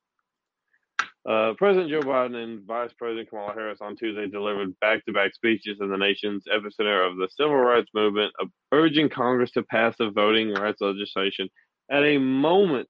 [1.28, 5.34] uh, President Joe Biden and Vice President Kamala Harris on Tuesday delivered back to back
[5.34, 8.32] speeches in the nation's epicenter of the civil rights movement,
[8.72, 11.48] urging Congress to pass the voting rights legislation
[11.90, 12.88] at a moment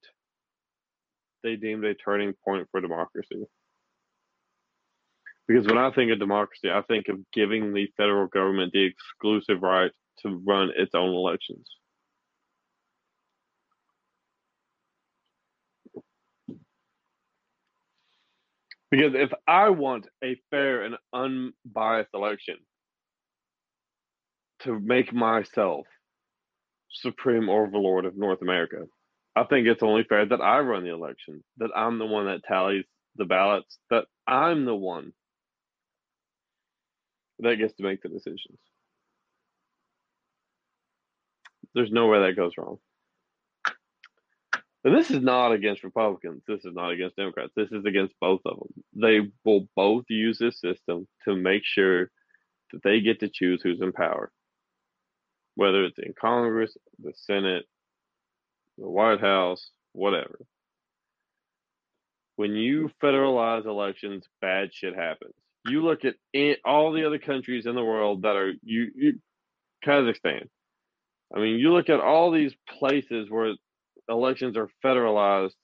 [1.42, 3.44] they deemed a turning point for democracy.
[5.46, 9.62] Because when I think of democracy, I think of giving the federal government the exclusive
[9.62, 9.90] right
[10.22, 11.66] to run its own elections.
[18.90, 22.56] Because if I want a fair and unbiased election
[24.60, 25.86] to make myself
[26.90, 28.84] supreme overlord of North America,
[29.36, 32.44] I think it's only fair that I run the election, that I'm the one that
[32.44, 32.84] tallies
[33.16, 35.12] the ballots, that I'm the one
[37.40, 38.58] that gets to make the decisions.
[41.74, 42.78] There's nowhere that goes wrong.
[44.84, 46.42] And this is not against Republicans.
[46.46, 47.52] This is not against Democrats.
[47.56, 48.84] This is against both of them.
[48.94, 52.10] They will both use this system to make sure
[52.72, 54.30] that they get to choose who's in power,
[55.56, 57.64] whether it's in Congress, the Senate,
[58.76, 60.38] the White House, whatever.
[62.36, 65.34] When you federalize elections, bad shit happens.
[65.66, 66.14] You look at
[66.64, 69.18] all the other countries in the world that are you, you
[69.84, 70.48] Kazakhstan.
[71.34, 73.54] I mean, you look at all these places where
[74.08, 75.54] elections are federalized,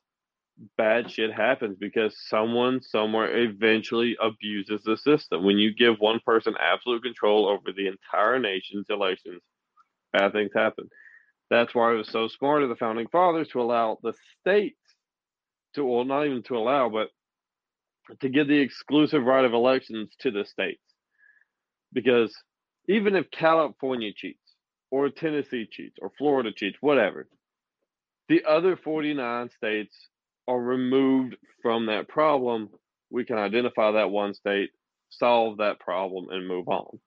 [0.77, 5.45] bad shit happens because someone somewhere eventually abuses the system.
[5.45, 9.43] When you give one person absolute control over the entire nation's elections,
[10.13, 10.89] bad things happen.
[11.51, 14.79] That's why it was so smart of the founding fathers to allow the states
[15.75, 17.09] to, well, not even to allow, but
[18.21, 20.81] to give the exclusive right of elections to the states.
[21.93, 22.35] Because
[22.89, 24.39] even if California cheats,
[24.91, 27.27] or Tennessee cheats, or Florida cheats, whatever,
[28.29, 29.97] the other 49 states
[30.49, 32.71] are removed from that problem,
[33.11, 34.71] we can identify that one state,
[35.11, 36.99] solve that problem, and move on.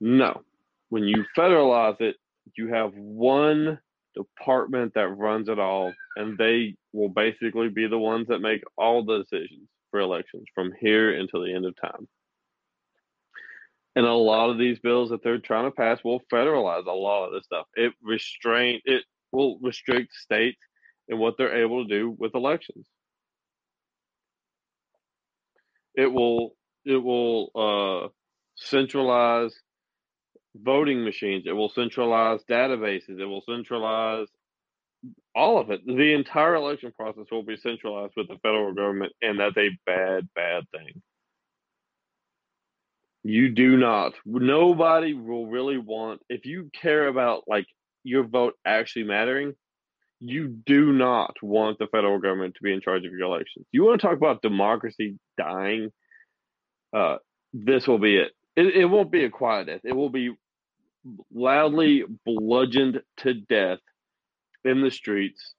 [0.00, 0.42] No.
[0.88, 2.16] When you federalize it,
[2.56, 3.78] you have one
[4.14, 9.04] department that runs it all, and they will basically be the ones that make all
[9.04, 12.06] the decisions for elections from here until the end of time.
[13.96, 17.26] And a lot of these bills that they're trying to pass will federalize a lot
[17.26, 17.66] of this stuff.
[17.74, 20.60] It restrain it will restrict states
[21.08, 22.86] in what they're able to do with elections.
[25.94, 28.08] It will it will uh,
[28.56, 29.54] centralize
[30.54, 31.44] voting machines.
[31.46, 33.18] It will centralize databases.
[33.18, 34.28] It will centralize
[35.34, 35.84] all of it.
[35.86, 40.28] The entire election process will be centralized with the federal government, and that's a bad,
[40.34, 41.02] bad thing.
[43.28, 44.12] You do not.
[44.24, 47.66] Nobody will really want, if you care about like
[48.04, 49.54] your vote actually mattering,
[50.20, 53.66] you do not want the federal government to be in charge of your elections.
[53.72, 55.90] You want to talk about democracy dying?
[56.96, 57.16] Uh,
[57.52, 58.30] this will be it.
[58.54, 58.76] it.
[58.76, 59.80] It won't be a quiet death.
[59.82, 60.32] It will be
[61.34, 63.80] loudly bludgeoned to death
[64.64, 65.52] in the streets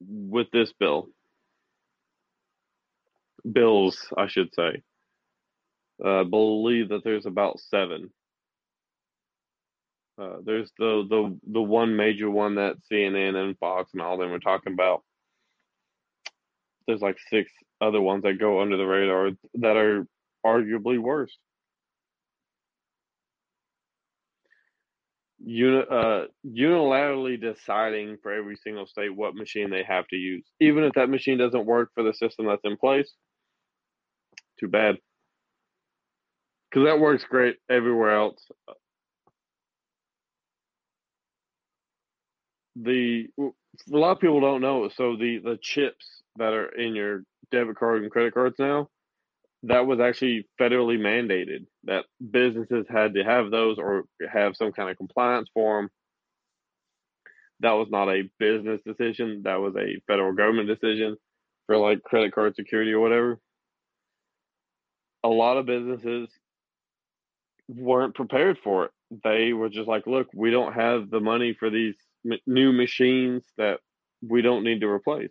[0.00, 1.08] with this bill.
[3.50, 4.82] Bills, I should say.
[6.04, 8.10] I believe that there's about seven.
[10.20, 14.32] Uh, there's the the the one major one that CNN and Fox and all them
[14.32, 15.02] are talking about.
[16.86, 20.06] There's like six other ones that go under the radar that are
[20.44, 21.36] arguably worse.
[25.42, 30.84] Uni, uh, unilaterally deciding for every single state what machine they have to use, even
[30.84, 33.12] if that machine doesn't work for the system that's in place.
[34.58, 34.98] Too bad,
[36.70, 38.46] because that works great everywhere else.
[42.76, 44.88] The a lot of people don't know.
[44.88, 48.88] So the the chips that are in your debit card and credit cards now,
[49.64, 54.90] that was actually federally mandated that businesses had to have those or have some kind
[54.90, 55.90] of compliance for them.
[57.60, 59.42] That was not a business decision.
[59.44, 61.16] That was a federal government decision
[61.66, 63.38] for like credit card security or whatever.
[65.24, 66.30] A lot of businesses
[67.76, 68.90] weren't prepared for it.
[69.24, 71.96] They were just like, look, we don't have the money for these
[72.30, 73.80] m- new machines that
[74.26, 75.30] we don't need to replace.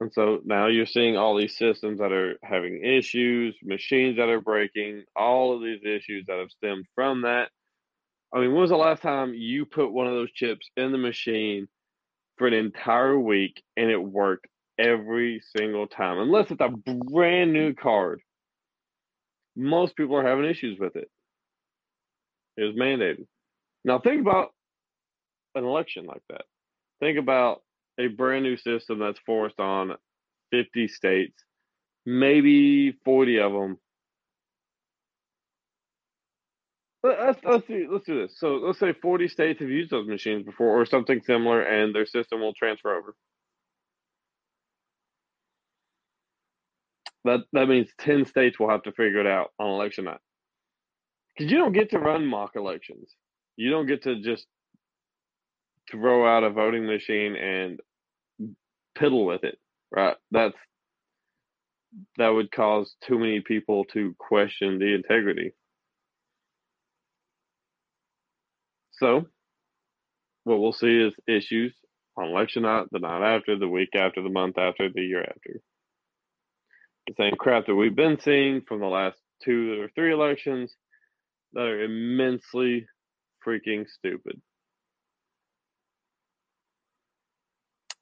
[0.00, 4.40] And so now you're seeing all these systems that are having issues, machines that are
[4.40, 7.50] breaking, all of these issues that have stemmed from that.
[8.32, 10.98] I mean, when was the last time you put one of those chips in the
[10.98, 11.66] machine
[12.36, 14.46] for an entire week and it worked
[14.78, 16.18] every single time?
[16.18, 18.20] Unless it's a brand new card.
[19.58, 21.10] Most people are having issues with it.
[22.56, 23.26] It was mandated.
[23.84, 24.50] Now think about
[25.56, 26.42] an election like that.
[27.00, 27.62] Think about
[27.98, 29.96] a brand new system that's forced on
[30.52, 31.34] 50 states,
[32.06, 33.78] maybe 40 of them.
[37.02, 38.34] Let's, let's, let's do this.
[38.38, 42.06] So let's say 40 states have used those machines before or something similar, and their
[42.06, 43.14] system will transfer over.
[47.28, 50.20] That, that means 10 states will have to figure it out on election night.
[51.36, 53.10] Because you don't get to run mock elections.
[53.56, 54.46] You don't get to just
[55.90, 57.80] throw out a voting machine and
[58.96, 59.58] piddle with it,
[59.90, 60.16] right?
[60.30, 60.56] That's
[62.16, 65.52] that would cause too many people to question the integrity.
[68.92, 69.26] So,
[70.44, 71.74] what we'll see is issues
[72.16, 75.60] on election night, the night after, the week after, the month after, the year after.
[77.08, 80.74] The same crap that we've been seeing from the last two or three elections
[81.54, 82.86] that are immensely
[83.46, 84.40] freaking stupid.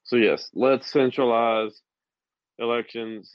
[0.03, 1.81] So yes, let's centralize
[2.59, 3.33] elections.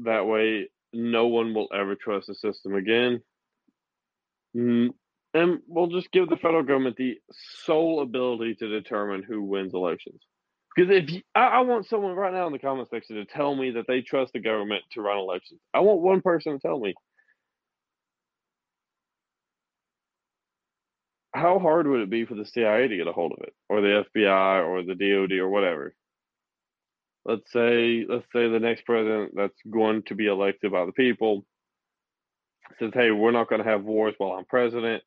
[0.00, 3.20] That way, no one will ever trust the system again.
[4.56, 4.90] Mm,
[5.34, 7.18] and we'll just give the federal government the
[7.64, 10.22] sole ability to determine who wins elections.
[10.74, 13.54] Because if you, I, I want someone right now in the comment section to tell
[13.54, 15.60] me that they trust the government to run elections.
[15.72, 16.94] I want one person to tell me.
[21.32, 23.80] How hard would it be for the CIA to get a hold of it, or
[23.80, 25.94] the FBI, or the DoD, or whatever?
[27.24, 31.44] let's say let's say the next president that's going to be elected by the people
[32.78, 35.02] says, "Hey, we're not going to have wars while I'm president."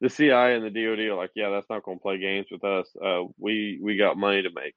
[0.00, 2.64] The CIA and the DoD are like, "Yeah, that's not going to play games with
[2.64, 2.88] us.
[3.02, 4.74] Uh, we we got money to make."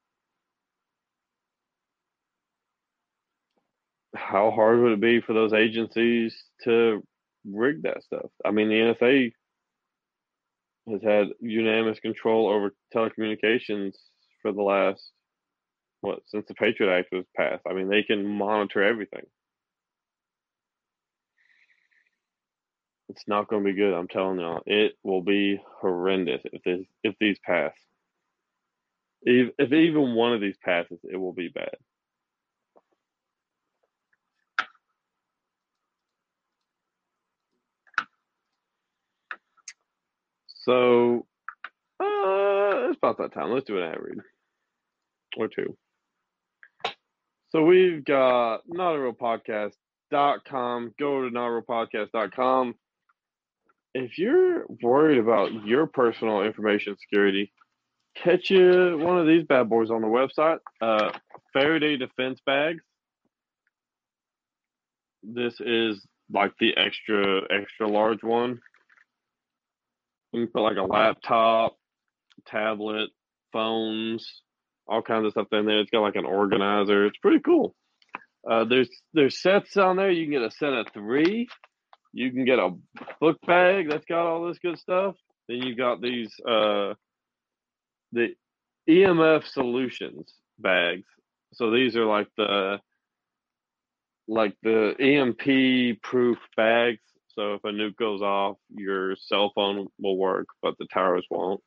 [4.16, 7.04] How hard would it be for those agencies to
[7.46, 8.30] rig that stuff?
[8.46, 9.32] I mean, the NSA
[10.92, 13.94] has had unanimous control over telecommunications
[14.42, 15.12] for the last
[16.02, 17.64] what since the Patriot Act was passed.
[17.70, 19.26] I mean, they can monitor everything.
[23.10, 23.94] It's not going to be good.
[23.94, 27.74] I'm telling y'all, it will be horrendous if this if these pass.
[29.24, 31.76] If, if even one of these passes, it will be bad.
[40.66, 41.26] So,
[42.00, 43.52] uh, it's about that time.
[43.52, 44.18] Let's do an ad read
[45.38, 45.78] or two.
[47.50, 50.96] So we've got not a real podcast.com.
[51.00, 52.76] Go to not a real podcast.com.
[53.94, 57.54] If you're worried about your personal information security,
[58.22, 60.58] catch you one of these bad boys on the website.
[60.82, 61.12] Uh,
[61.54, 62.84] Faraday Defense Bags.
[65.24, 68.60] This is like the extra extra large one.
[70.36, 71.78] You can put like a laptop,
[72.46, 73.10] tablet,
[73.54, 74.42] phones,
[74.86, 75.80] all kinds of stuff in there.
[75.80, 77.06] It's got like an organizer.
[77.06, 77.74] It's pretty cool.
[78.50, 80.12] Uh, there's there's sets on there.
[80.12, 81.48] You can get a set of three.
[82.12, 82.72] You can get a
[83.22, 85.16] book bag that's got all this good stuff.
[85.48, 86.96] Then you got these uh,
[88.12, 88.36] the
[88.90, 91.08] EMF solutions bags.
[91.54, 92.80] So these are like the
[94.28, 97.00] like the EMP proof bags.
[97.36, 101.62] So if a nuke goes off, your cell phone will work, but the towers won't.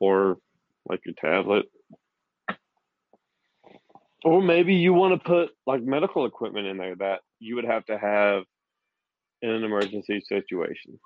[0.00, 0.38] Or
[0.88, 1.66] like your tablet.
[4.24, 7.84] Or maybe you want to put like medical equipment in there that you would have
[7.86, 8.44] to have
[9.40, 10.98] in an emergency situation.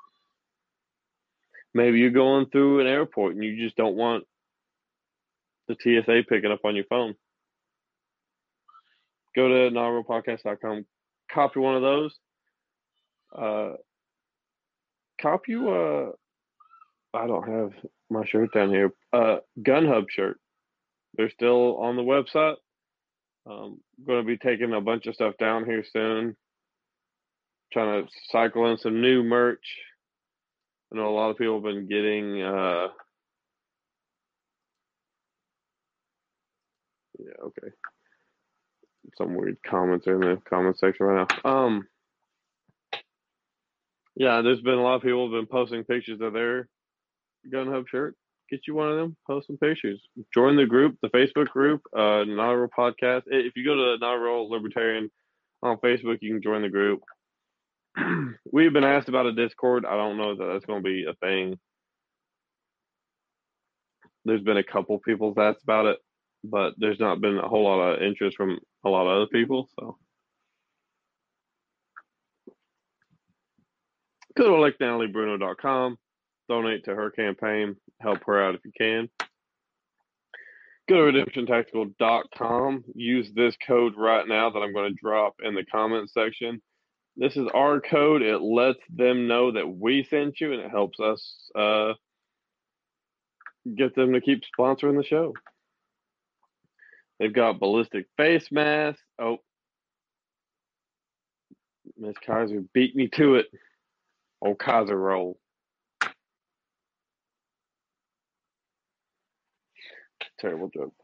[1.75, 4.25] Maybe you're going through an airport and you just don't want
[5.69, 7.15] the TSA picking up on your phone.
[9.35, 10.87] Go to nonrealpodcast.com,
[11.31, 12.15] copy one of those.
[13.37, 13.75] Uh,
[15.21, 16.11] copy uh,
[17.15, 17.73] I don't have
[18.11, 18.93] my shirt down here.
[19.13, 20.39] Uh, Gun Hub shirt.
[21.17, 22.57] They're still on the website.
[23.49, 26.37] Um, going to be taking a bunch of stuff down here soon.
[27.73, 29.65] Trying to cycle in some new merch.
[30.93, 32.43] I know a lot of people have been getting.
[32.43, 32.89] Uh,
[37.19, 37.69] yeah, okay.
[39.17, 41.51] Some weird comments in the comment section right now.
[41.51, 41.87] Um,
[44.17, 46.69] yeah, there's been a lot of people have been posting pictures of their
[47.51, 48.17] Gun Hub shirt
[48.51, 50.01] get you one of them, post some pictures.
[50.33, 53.23] Join the group, the Facebook group, uh, Real Podcast.
[53.27, 55.11] If you go to Real Libertarian
[55.63, 57.01] on Facebook, you can join the group.
[58.53, 59.85] We've been asked about a Discord.
[59.87, 61.59] I don't know that that's going to be a thing.
[64.25, 65.99] There's been a couple people asked about it,
[66.43, 69.69] but there's not been a whole lot of interest from a lot of other people.
[69.79, 69.99] So
[74.37, 75.99] go to LakeNatalieBruno.com
[76.49, 77.77] donate to her campaign.
[78.01, 79.09] Help her out if you can.
[80.89, 82.85] Go to redemptiontactical.com.
[82.95, 86.63] Use this code right now that I'm going to drop in the comment section.
[87.17, 88.23] This is our code.
[88.23, 91.95] It lets them know that we sent you and it helps us uh,
[93.77, 95.33] get them to keep sponsoring the show.
[97.19, 99.01] They've got ballistic face masks.
[99.19, 99.39] Oh,
[101.97, 103.47] Miss Kaiser beat me to it.
[104.55, 105.39] Kaiser roll.
[110.39, 110.95] terrible joke.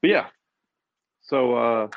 [0.00, 0.26] But yeah,
[1.22, 1.88] so uh,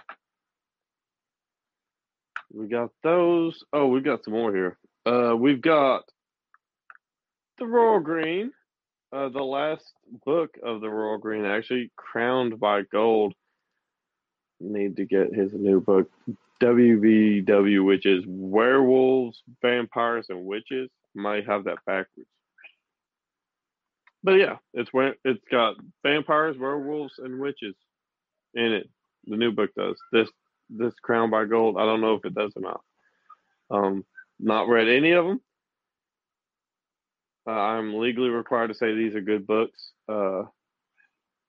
[2.54, 3.64] we got those.
[3.74, 4.78] Oh, we got some more here.
[5.06, 6.04] Uh, we've got
[7.58, 8.52] the Royal Green,
[9.12, 9.94] uh, the last
[10.26, 13.34] book of the Royal Green, actually crowned by gold.
[14.60, 16.10] Need to get his new book,
[16.62, 20.90] WVW, which is werewolves, vampires, and witches.
[21.16, 22.28] Might have that backwards
[24.28, 27.76] but yeah, it's where it's got vampires, werewolves, and witches
[28.54, 28.90] in it.
[29.26, 30.28] The new book does this.
[30.70, 31.78] This Crown by Gold.
[31.80, 32.82] I don't know if it does or not.
[33.72, 34.06] Um,
[34.38, 35.40] not read any of them.
[37.48, 39.94] Uh, I'm legally required to say these are good books.
[40.10, 40.44] Uh,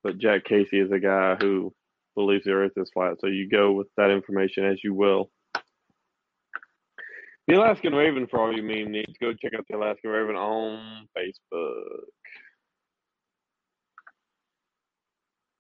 [0.05, 1.75] but Jack Casey is a guy who
[2.19, 5.31] believes the Earth is flat, so you go with that information as you will.
[7.47, 11.09] The Alaskan Raven, for all you meme needs, go check out the Alaskan Raven on
[11.17, 12.05] Facebook.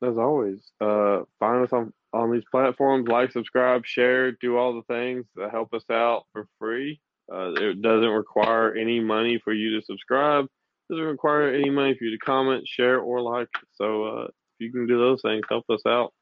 [0.02, 4.94] as always, uh, find us on, on these platforms, like, subscribe, share, do all the
[4.94, 7.00] things that help us out for free.
[7.32, 10.44] Uh, it doesn't require any money for you to subscribe.
[10.44, 13.48] It doesn't require any money for you to comment, share, or like.
[13.74, 16.12] So uh, if you can do those things, help us out.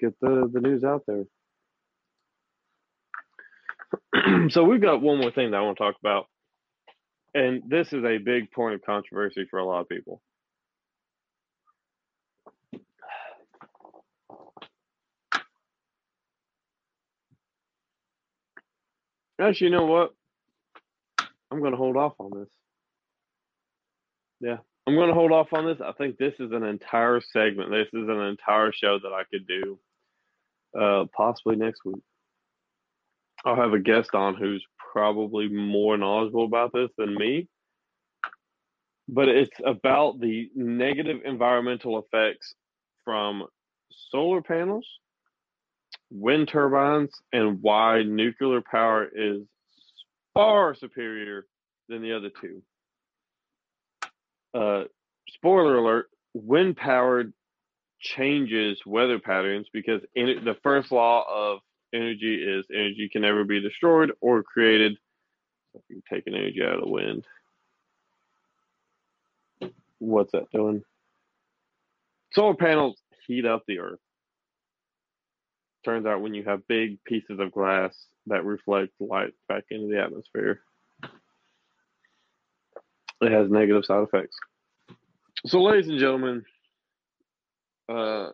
[0.00, 1.24] Get the, the news out there.
[4.50, 6.26] so we've got one more thing that I want to talk about.
[7.34, 10.22] And this is a big point of controversy for a lot of people.
[19.40, 20.14] Actually, you know what?
[21.50, 22.48] I'm going to hold off on this.
[24.40, 25.78] Yeah, I'm going to hold off on this.
[25.84, 27.70] I think this is an entire segment.
[27.70, 29.78] This is an entire show that I could do
[30.78, 32.02] uh, possibly next week.
[33.44, 37.48] I'll have a guest on who's probably more knowledgeable about this than me.
[39.08, 42.54] But it's about the negative environmental effects
[43.04, 43.44] from
[44.10, 44.86] solar panels
[46.10, 49.42] wind turbines and why nuclear power is
[50.32, 51.46] far superior
[51.88, 52.62] than the other two.
[54.54, 54.84] Uh,
[55.28, 57.32] spoiler alert wind powered
[58.00, 61.60] changes weather patterns because in, the first law of
[61.92, 64.96] energy is energy can never be destroyed or created.
[65.72, 67.24] So if you take an energy out of the wind,
[69.98, 70.82] what's that doing?
[72.32, 74.00] Solar panels heat up the earth
[75.84, 77.94] turns out when you have big pieces of glass
[78.26, 80.60] that reflect light back into the atmosphere,
[83.20, 84.36] it has negative side effects.
[85.46, 86.44] So, ladies and gentlemen,
[87.88, 88.30] uh,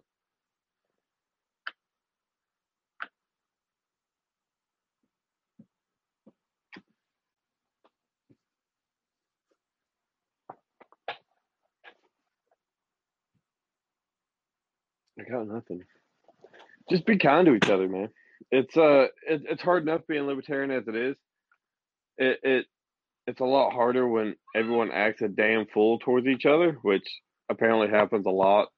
[15.18, 15.82] I got nothing.
[16.90, 18.08] Just be kind to each other, man.
[18.50, 21.16] It's uh, it, it's hard enough being libertarian as it is.
[22.18, 22.66] It it
[23.30, 27.06] it's a lot harder when everyone acts a damn fool towards each other, which
[27.48, 28.68] apparently happens a lot.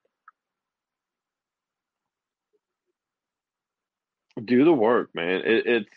[4.45, 5.41] Do the work, man.
[5.43, 5.89] It, it's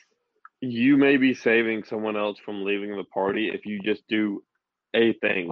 [0.62, 4.42] you may be saving someone else from leaving the party if you just do
[4.94, 5.50] a thing.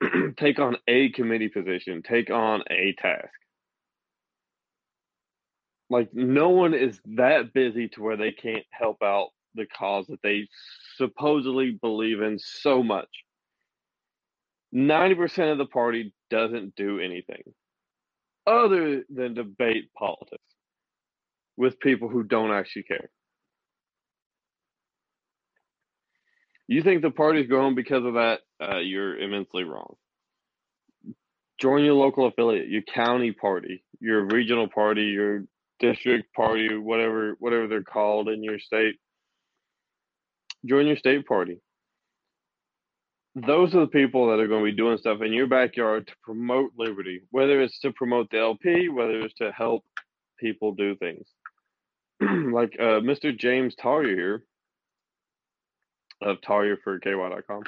[0.36, 3.34] take on a committee position, take on a task.
[5.90, 10.22] Like no one is that busy to where they can't help out the cause that
[10.22, 10.48] they
[10.96, 13.08] supposedly believe in so much.
[14.74, 17.42] 90% of the party doesn't do anything
[18.46, 20.42] other than debate politics
[21.56, 23.10] with people who don't actually care.
[26.66, 28.40] You think the party's growing because of that?
[28.60, 29.94] Uh, you're immensely wrong.
[31.58, 35.44] Join your local affiliate, your county party, your regional party, your
[35.78, 38.96] district party, whatever whatever they're called in your state.
[40.64, 41.60] Join your state party.
[43.34, 46.12] Those are the people that are going to be doing stuff in your backyard to
[46.22, 49.84] promote liberty, whether it's to promote the LP, whether it's to help
[50.38, 51.26] people do things.
[52.20, 53.36] like uh, Mr.
[53.36, 54.44] James Talia here
[56.22, 57.64] of Talia for KY.com.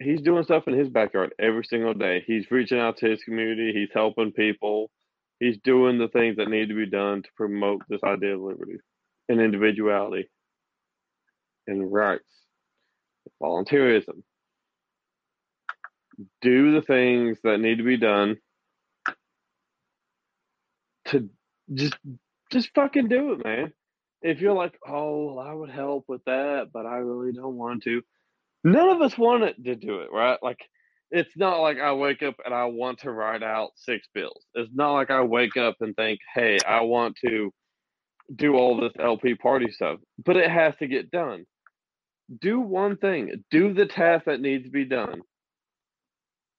[0.00, 2.24] He's doing stuff in his backyard every single day.
[2.26, 3.72] He's reaching out to his community.
[3.72, 4.90] He's helping people.
[5.38, 8.78] He's doing the things that need to be done to promote this idea of liberty
[9.28, 10.28] and individuality
[11.66, 12.30] and rights,
[13.42, 14.22] volunteerism.
[16.42, 18.36] Do the things that need to be done
[21.06, 21.28] to
[21.72, 21.96] just
[22.52, 23.72] just fucking do it, man.
[24.22, 27.82] If you're like, oh, well, I would help with that, but I really don't want
[27.82, 28.00] to.
[28.62, 30.38] None of us wanted to do it, right?
[30.42, 30.60] Like,
[31.10, 34.42] it's not like I wake up and I want to write out six bills.
[34.54, 37.52] It's not like I wake up and think, hey, I want to
[38.34, 41.44] do all this LP party stuff, but it has to get done
[42.40, 45.22] do one thing do the task that needs to be done.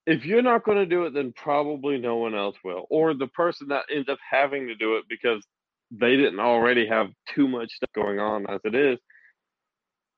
[0.05, 3.27] If you're not going to do it then probably no one else will or the
[3.27, 5.43] person that ends up having to do it because
[5.91, 8.99] they didn't already have too much stuff going on as it is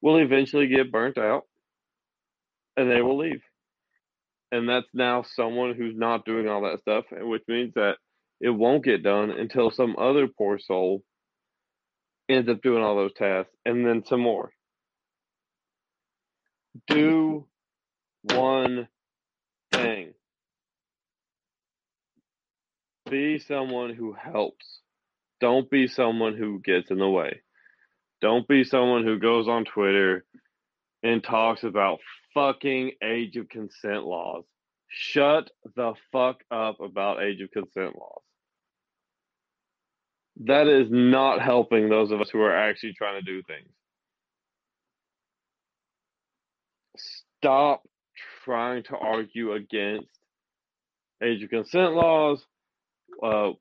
[0.01, 1.43] will eventually get burnt out
[2.75, 3.41] and they will leave.
[4.51, 7.95] And that's now someone who's not doing all that stuff which means that
[8.39, 11.03] it won't get done until some other poor soul
[12.29, 14.51] ends up doing all those tasks and then some more
[16.87, 17.45] do
[18.23, 18.87] one
[19.71, 20.13] thing.
[23.09, 24.81] Be someone who helps.
[25.39, 27.41] Don't be someone who gets in the way.
[28.21, 30.25] Don't be someone who goes on Twitter
[31.03, 31.99] and talks about
[32.33, 34.43] fucking age of consent laws.
[34.89, 38.21] Shut the fuck up about age of consent laws.
[40.45, 43.69] That is not helping those of us who are actually trying to do things.
[47.37, 47.83] Stop
[48.43, 50.09] trying to argue against
[51.23, 52.45] age of consent laws,
[53.23, 53.51] uh,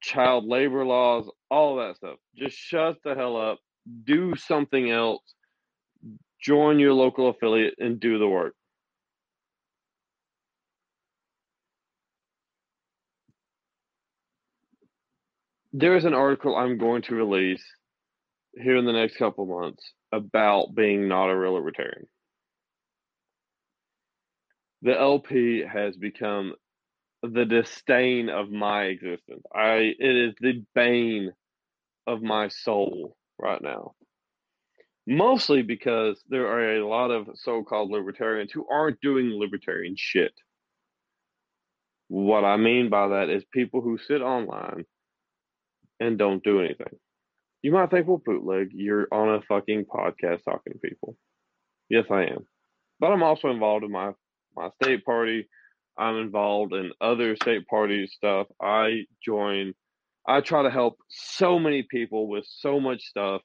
[0.00, 2.16] child labor laws, all that stuff.
[2.36, 3.58] Just shut the hell up.
[4.04, 5.22] Do something else.
[6.40, 8.54] Join your local affiliate and do the work.
[15.72, 17.62] There is an article I'm going to release
[18.54, 22.06] here in the next couple months about being not a real libertarian
[24.82, 26.54] the LP has become
[27.22, 29.42] the disdain of my existence.
[29.54, 31.32] I it is the bane
[32.06, 33.92] of my soul right now.
[35.06, 40.32] Mostly because there are a lot of so-called libertarians who aren't doing libertarian shit.
[42.08, 44.84] What I mean by that is people who sit online
[45.98, 46.98] and don't do anything.
[47.62, 51.16] You might think, well, bootleg, you're on a fucking podcast talking to people.
[51.88, 52.46] Yes, I am.
[53.00, 54.12] But I'm also involved in my
[54.58, 55.48] my state party.
[55.96, 58.46] I'm involved in other state party stuff.
[58.62, 59.74] I join.
[60.26, 63.42] I try to help so many people with so much stuff.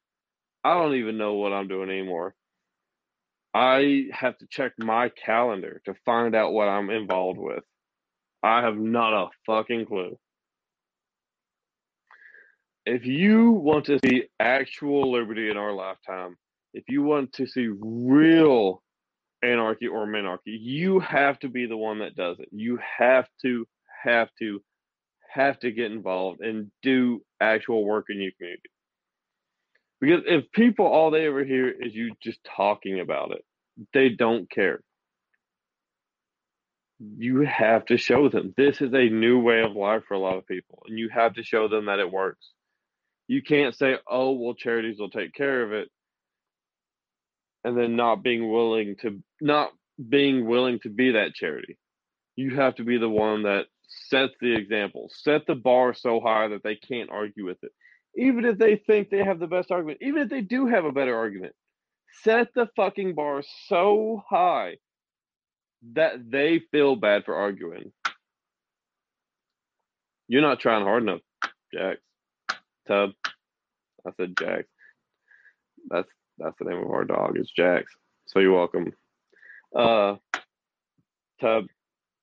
[0.64, 2.36] I don't even know what I'm doing anymore.
[3.54, 7.64] I have to check my calendar to find out what I'm involved with.
[8.42, 10.18] I have not a fucking clue.
[12.86, 16.36] If you want to see actual liberty in our lifetime,
[16.74, 18.83] if you want to see real
[19.44, 20.40] anarchy or minarchy.
[20.62, 22.50] You have to be the one that does it.
[22.52, 23.68] You have to,
[24.04, 24.62] have to,
[25.34, 28.70] have to get involved and do actual work in your community.
[30.02, 33.44] Because if people all they ever hear is you just talking about it,
[33.94, 34.82] they don't care.
[37.00, 40.38] you have to show them this is a new way of life for a lot
[40.38, 42.52] of people, and you have to show them that it works.
[43.28, 45.90] You can't say, "Oh, well, charities will take care of it,"
[47.64, 49.72] and then not being willing to not
[50.10, 51.78] being willing to be that charity.
[52.36, 56.48] You have to be the one that sets the example, set the bar so high
[56.50, 57.72] that they can't argue with it.
[58.16, 60.92] Even if they think they have the best argument, even if they do have a
[60.92, 61.54] better argument,
[62.24, 64.78] set the fucking bar so high
[65.94, 67.92] that they feel bad for arguing.
[70.28, 71.22] You're not trying hard enough,
[71.74, 72.00] Jax.
[72.88, 73.12] Tub.
[74.06, 74.64] I said Jax.
[75.90, 77.38] That's that's the name of our dog.
[77.38, 77.94] It's Jax.
[78.26, 78.94] So you're welcome.
[79.76, 80.16] Uh,
[81.42, 81.66] Tub,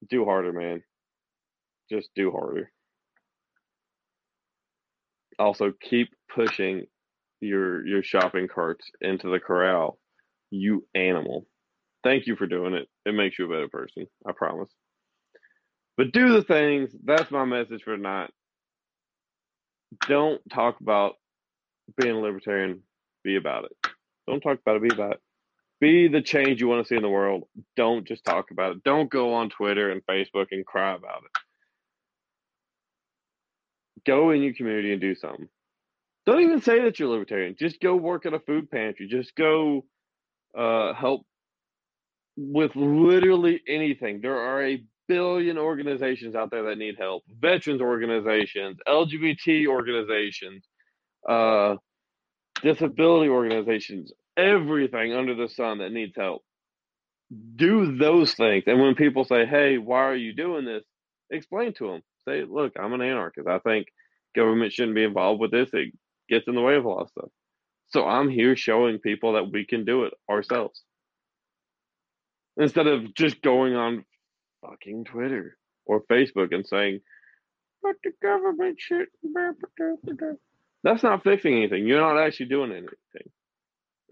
[0.08, 0.82] do harder, man.
[1.90, 2.70] Just do harder.
[5.38, 6.86] Also, keep pushing
[7.40, 9.98] your your shopping carts into the corral.
[10.50, 11.46] You animal.
[12.02, 12.88] Thank you for doing it.
[13.04, 14.06] It makes you a better person.
[14.26, 14.70] I promise.
[15.96, 16.90] But do the things.
[17.04, 18.30] That's my message for tonight.
[20.08, 21.14] Don't talk about
[22.00, 22.82] being a libertarian.
[23.22, 23.90] Be about it.
[24.30, 24.82] Don't talk about it.
[24.82, 25.20] Be about it.
[25.80, 27.44] Be the change you want to see in the world.
[27.76, 28.84] Don't just talk about it.
[28.84, 31.30] Don't go on Twitter and Facebook and cry about it.
[34.06, 35.48] Go in your community and do something.
[36.26, 37.56] Don't even say that you're libertarian.
[37.58, 39.08] Just go work at a food pantry.
[39.08, 39.84] Just go
[40.56, 41.22] uh, help
[42.36, 44.20] with literally anything.
[44.20, 50.64] There are a billion organizations out there that need help veterans organizations, LGBT organizations,
[51.28, 51.74] uh,
[52.62, 56.42] disability organizations, everything under the sun that needs help.
[57.56, 58.64] Do those things.
[58.66, 60.84] And when people say, hey, why are you doing this?
[61.30, 62.02] Explain to them.
[62.26, 63.46] Say, look, I'm an anarchist.
[63.48, 63.86] I think
[64.34, 65.70] government shouldn't be involved with this.
[65.72, 65.92] It
[66.28, 67.30] gets in the way of a lot of stuff.
[67.88, 70.82] So I'm here showing people that we can do it ourselves
[72.56, 74.04] instead of just going on
[74.60, 75.56] fucking Twitter
[75.86, 77.00] or Facebook and saying,
[77.82, 79.06] but the government should.
[80.82, 81.86] That's not fixing anything.
[81.86, 83.30] You're not actually doing anything.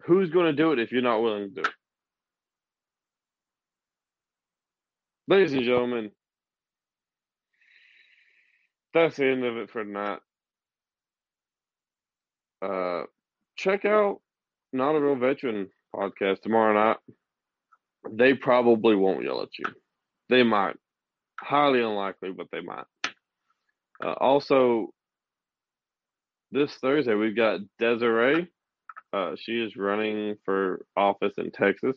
[0.06, 1.74] Who's going to do it if you're not willing to do it?
[5.28, 6.10] Ladies and gentlemen,
[8.94, 10.20] that's the end of it for tonight.
[12.62, 13.02] Uh,
[13.56, 14.20] check out
[14.72, 16.96] Not a Real Veteran podcast tomorrow night.
[18.10, 19.66] They probably won't yell at you.
[20.30, 20.76] They might.
[21.40, 22.84] Highly unlikely, but they might.
[24.02, 24.88] Uh, also,
[26.50, 28.48] this Thursday, we've got Desiree.
[29.12, 31.96] Uh, she is running for office in Texas.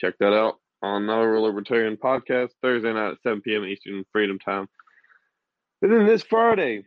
[0.00, 3.64] Check that out on another Libertarian podcast Thursday night at 7 p.m.
[3.64, 4.68] Eastern Freedom Time.
[5.82, 6.84] And then this Friday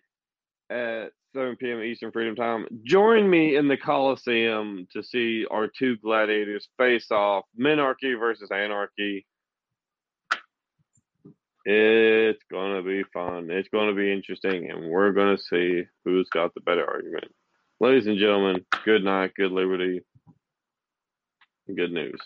[0.69, 1.81] at 7 p.m.
[1.81, 2.65] Eastern Freedom Time.
[2.83, 9.25] Join me in the Coliseum to see our two gladiators face off Minarchy versus Anarchy.
[11.65, 13.49] It's going to be fun.
[13.49, 17.31] It's going to be interesting, and we're going to see who's got the better argument.
[17.83, 19.99] Ladies and gentlemen, good night, good liberty,
[21.67, 22.17] good news.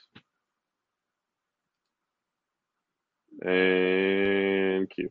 [3.41, 5.09] And cue.